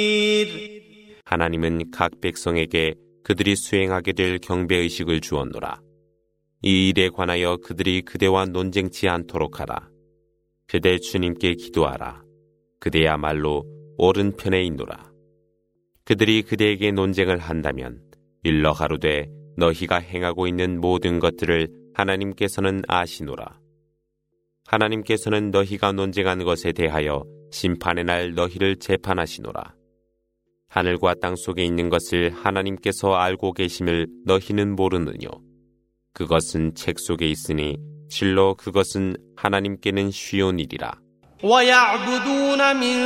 하나님은 1.25 1.91
각 1.91 2.21
백성에게 2.21 2.93
그들이 3.23 3.55
수행하게 3.55 4.13
될 4.13 4.37
경배의식을 4.37 5.21
주었노라. 5.21 5.79
이 6.61 6.89
일에 6.89 7.09
관하여 7.09 7.57
그들이 7.57 8.01
그대와 8.03 8.45
논쟁치 8.45 9.09
않도록 9.09 9.59
하라. 9.59 9.89
그대 10.67 10.99
주님께 10.99 11.55
기도하라. 11.55 12.21
그대야말로 12.79 13.63
옳은 13.97 14.37
편에 14.37 14.61
있노라. 14.63 15.11
그들이 16.05 16.41
그대에게 16.43 16.91
논쟁을 16.91 17.39
한다면 17.39 18.01
일러 18.43 18.73
가로되 18.73 19.27
너희가 19.57 19.97
행하고 19.97 20.47
있는 20.47 20.81
모든 20.81 21.19
것들을 21.19 21.67
하나님께서는 21.93 22.81
아시노라. 22.87 23.59
하나님께서는 24.65 25.51
너희가 25.51 25.91
논쟁한 25.91 26.43
것에 26.43 26.71
대하여 26.71 27.23
심판의 27.51 28.05
날 28.05 28.33
너희를 28.33 28.77
재판하시노라. 28.77 29.75
하늘과 30.69 31.15
땅 31.21 31.35
속에 31.35 31.63
있는 31.63 31.89
것을 31.89 32.31
하나님께서 32.31 33.13
알고 33.13 33.53
계심을 33.53 34.07
너희는 34.25 34.75
모르느뇨. 34.75 35.29
그것은 36.13 36.73
책 36.73 36.99
속에 36.99 37.27
있으니 37.29 37.77
실로 38.09 38.55
그것은 38.55 39.15
하나님께는 39.35 40.11
쉬운 40.11 40.59
일이라. 40.59 41.03
ويعبدون 41.43 42.75
من 42.77 42.97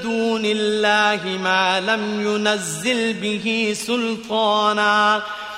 دون 0.00 0.44
الله 0.44 1.38
ما 1.38 1.80
لم 1.80 2.20
ينزل 2.20 3.20
به 3.20 3.74
سلطانا 3.74 5.22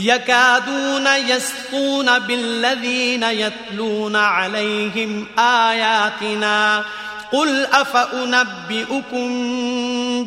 يكادون 0.00 1.06
يسطون 1.06 2.18
بالذين 2.18 3.22
يتلون 3.22 4.16
عليهم 4.16 5.26
آياتنا 5.38 6.84
قل 7.32 7.66
أفأنبئكم 7.66 9.28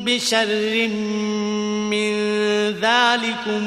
بشر 0.05 0.87
من 1.91 2.13
ذلكم 2.71 3.65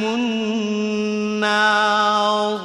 النار 1.41 2.61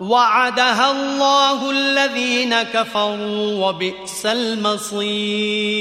وعدها 0.00 0.90
الله 0.90 1.70
الذين 1.70 2.62
كفروا 2.62 3.68
وبئس 3.68 4.26
المصير 4.26 5.80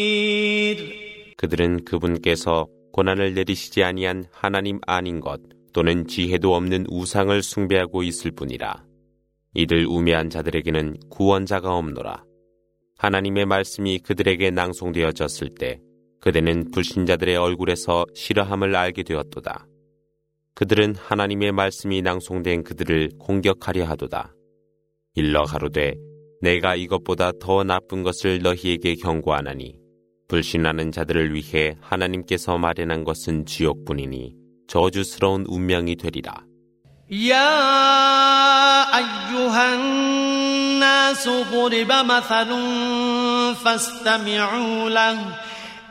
그들은 1.37 1.85
그분께서 1.85 2.67
고난을 2.91 3.33
내리시지 3.33 3.81
아니한 3.81 4.25
하나님 4.33 4.81
아닌 4.85 5.21
것 5.21 5.39
또는 5.74 6.06
지혜도 6.06 6.54
없는 6.54 6.86
우상을 6.88 7.42
숭배하고 7.42 8.04
있을 8.04 8.30
뿐이라. 8.30 8.84
이들 9.54 9.86
우매한 9.86 10.30
자들에게는 10.30 10.96
구원자가 11.10 11.76
없노라. 11.76 12.24
하나님의 12.96 13.44
말씀이 13.44 13.98
그들에게 13.98 14.50
낭송되어졌을 14.52 15.50
때 15.58 15.80
그대는 16.20 16.70
불신자들의 16.70 17.36
얼굴에서 17.36 18.06
싫어함을 18.14 18.74
알게 18.74 19.02
되었도다. 19.02 19.66
그들은 20.54 20.94
하나님의 20.94 21.50
말씀이 21.50 22.02
낭송된 22.02 22.62
그들을 22.62 23.10
공격하려 23.18 23.84
하도다. 23.84 24.32
일러 25.16 25.42
가로되 25.42 25.94
내가 26.40 26.76
이것보다 26.76 27.32
더 27.40 27.64
나쁜 27.64 28.04
것을 28.04 28.42
너희에게 28.42 28.94
경고하나니 28.94 29.76
불신하는 30.28 30.92
자들을 30.92 31.34
위해 31.34 31.76
하나님께서 31.80 32.58
마련한 32.58 33.02
것은 33.02 33.44
지옥뿐이니 33.44 34.43
저주스러운 34.67 35.45
운명이 35.47 35.95
되리라. 35.95 36.49
يا 37.11 38.85
أيها 38.97 39.75
الناس 39.75 41.29
ضرب 41.29 41.91
مثل 41.91 42.49
فاستمعوا 43.65 44.89
له 44.89 45.17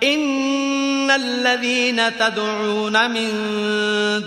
إن 0.03 1.11
الذين 1.11 2.19
تدعون 2.19 3.11
من 3.11 3.31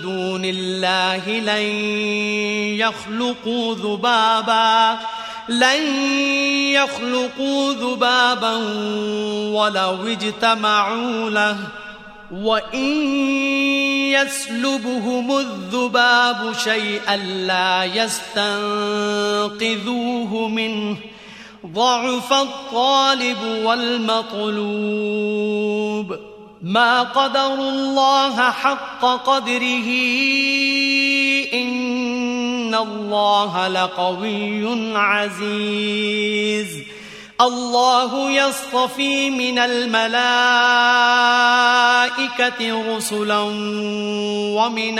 دون 0.02 0.44
الله 0.44 1.30
لن 1.40 1.66
يخلقوا 2.76 3.74
ذبابا 3.74 4.98
لن 5.48 5.82
يخلقوا 6.76 7.72
ذبابا 7.72 8.54
ولو 9.56 10.06
اجتمعوا 10.06 11.30
له 11.30 11.56
وإن 12.31 13.07
يسلبهم 14.11 15.37
الذباب 15.37 16.53
شيئا 16.63 17.17
لا 17.17 17.83
يستنقذوه 17.83 18.47
منه 20.47 20.97
ضعف 21.65 22.33
الطالب 22.33 23.37
والمطلوب. 23.63 24.57
ما 26.61 27.03
قدر 27.03 27.53
الله 27.53 28.51
حق 28.51 29.01
قدره 29.01 29.87
إن 31.53 32.75
الله 32.75 33.67
لقوي 33.67 34.97
عزيز 34.97 36.83
الله 37.40 38.30
يصطفي 38.30 39.30
من 39.30 39.58
الملائكة 39.58 40.16
رسلا 42.96 43.40
ومن 44.58 44.98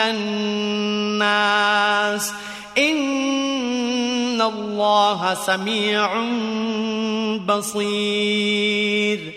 الناس 1.19 1.53
إن 2.79 4.43
الله 4.43 5.35
سميع 5.35 6.25
بصير 7.47 9.33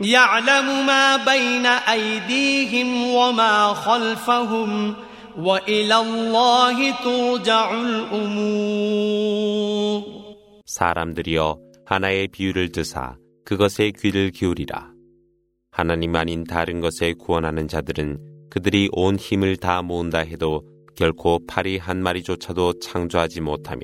يعلم 0.00 0.86
ما 0.86 1.16
بين 1.16 1.66
أيديهم 1.66 3.06
وما 3.14 3.74
خلفهم 3.74 4.94
وإلى 5.38 5.96
الله 5.96 6.90
ترجع 6.90 7.74
الأمور 7.74 8.96
사람들이여 10.66 11.58
하나의 11.91 12.29
비유를 12.29 12.71
드사 12.71 13.17
그것에 13.43 13.91
귀를 13.91 14.31
기울이라. 14.31 14.93
하나님 15.71 16.15
아닌 16.15 16.45
다른 16.45 16.79
것에 16.79 17.11
구원하는 17.19 17.67
자들은 17.67 18.47
그들이 18.49 18.87
온 18.93 19.17
힘을 19.17 19.57
다 19.57 19.81
모은다 19.81 20.19
해도 20.19 20.65
결코 20.95 21.45
파리 21.45 21.77
한 21.77 22.01
마리조차도 22.01 22.79
창조하지 22.79 23.41
못하며 23.41 23.81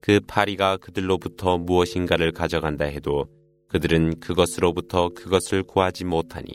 그 0.00 0.18
파리가 0.26 0.78
그들로부터 0.78 1.56
무엇인가를 1.58 2.32
가져간다 2.32 2.86
해도 2.86 3.26
그들은 3.68 4.18
그것으로부터 4.18 5.10
그것을 5.10 5.62
구하지 5.62 6.06
못하니 6.06 6.48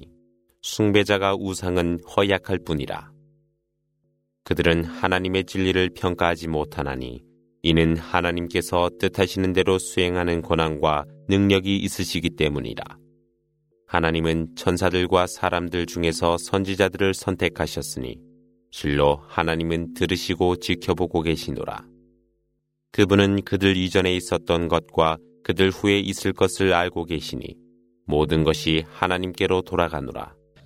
숭배자가 0.62 1.38
우상은 1.40 2.02
허약할 2.18 2.60
뿐이라. 2.66 3.14
그들은 4.44 4.84
하나님의 4.84 5.46
진리를 5.46 5.92
평가하지 5.96 6.50
못하나니 6.50 7.24
이는 7.68 7.98
하나님께서 7.98 8.92
뜻하시는 9.00 9.52
대로 9.52 9.80
수행하는 9.80 10.44
권한과 10.44 11.06
능력이 11.28 11.78
있으시기 11.78 12.36
때문이라. 12.36 12.84
하나님은 13.88 14.56
천사들과 14.56 15.26
사람들 15.26 15.88
중에서 15.88 16.38
선지자들을 16.38 17.16
선택하셨으니 17.16 18.18
실로 18.70 19.20
하나님은 19.28 19.96
들으시고 19.96 20.58
지켜보고 20.58 21.24
계시노라. 21.24 21.88
그분은 22.92 23.42
그들 23.42 23.78
이전에 23.78 24.16
있었던 24.16 24.68
것과 24.68 25.18
그들 25.44 25.72
후에 25.72 25.98
있을 25.98 26.34
것을 26.34 26.72
알고 26.72 27.06
계시니 27.06 27.56
모든 28.06 28.44
것이 28.44 28.84
하나님께로 28.90 29.64
돌아가노라. 29.64 30.36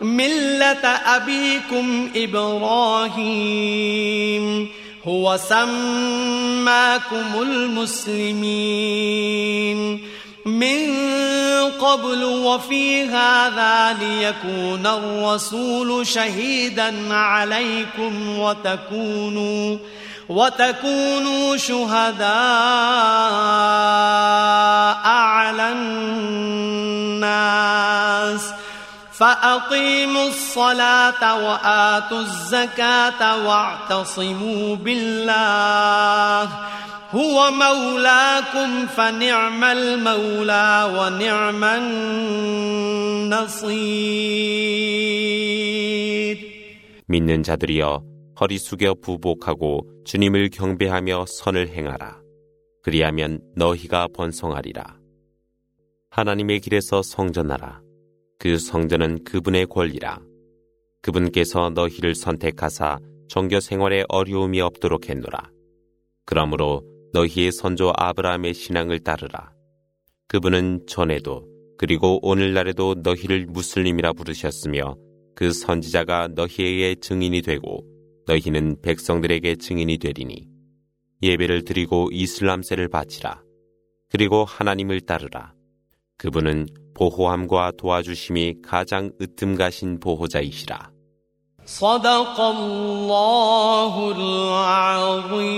ملة 0.00 0.86
أبيكم 0.86 2.10
إبراهيم 2.16 3.64
هو 5.08 5.36
سماكم 5.36 7.24
المسلمين 7.42 8.94
من 10.46 10.94
قبل 11.80 12.24
وفي 12.24 13.04
هذا 13.04 13.96
ليكون 14.00 14.86
الرسول 14.86 16.06
شهيدا 16.06 17.14
عليكم 17.14 18.38
وتكونوا 18.38 19.76
وتكونوا 20.28 21.56
شهداء 21.56 22.28
على 25.06 25.72
الناس 25.72 27.34
فأقيموا 29.13 30.27
الصلاة 30.27 31.21
وآتوا 31.45 32.19
الزكاة 32.19 33.47
واعتصموا 33.47 34.75
بالله 34.75 36.49
هو 37.11 37.51
مولاكم 37.51 38.87
فنعم 38.87 39.63
المولى 39.63 40.89
ونعم 40.95 41.63
النصير 43.23 43.69
믿는 47.07 47.41
자들이여 47.41 48.03
허리 48.39 48.59
숙여 48.59 48.93
부복하고 48.93 49.81
주님을 50.05 50.49
경배하며 50.51 51.25
선을 51.27 51.69
행하라. 51.69 52.19
그리하면 52.83 53.41
너희가 53.55 54.07
번성하리라. 54.13 54.95
하나님의 56.11 56.59
길에서 56.59 57.01
성전하라. 57.01 57.81
그 58.38 58.58
성전은 58.58 59.24
그분의 59.24 59.66
권리라. 59.66 60.20
그분께서 61.02 61.70
너희를 61.70 62.14
선택하사 62.14 62.98
정교 63.28 63.60
생활에 63.60 64.04
어려움이 64.08 64.60
없도록 64.60 65.08
했노라. 65.08 65.50
그러므로 66.24 66.82
너희의 67.12 67.52
선조 67.52 67.92
아브라함의 67.96 68.54
신앙을 68.54 69.00
따르라. 69.00 69.52
그분은 70.28 70.86
전에도 70.86 71.46
그리고 71.78 72.18
오늘날에도 72.22 72.94
너희를 73.02 73.46
무슬림이라 73.46 74.12
부르셨으며 74.14 74.96
그 75.34 75.52
선지자가 75.52 76.28
너희에게 76.28 76.96
증인이 77.00 77.42
되고 77.42 77.84
너희는 78.26 78.80
백성들에게 78.82 79.56
증인이 79.56 79.98
되리니 79.98 80.48
예배를 81.22 81.64
드리고 81.64 82.10
이슬람세를 82.12 82.88
바치라. 82.88 83.42
그리고 84.10 84.44
하나님을 84.44 85.00
따르라. 85.02 85.52
그분은 86.18 86.66
보호함과 86.93 87.73
도와주심이 87.77 88.61
가장 88.63 89.11
으뜸가신 89.21 89.99
보호자이시라. 89.99 90.91
صدق 91.69 92.39
الله 92.39 93.93
العظيم 94.17 95.49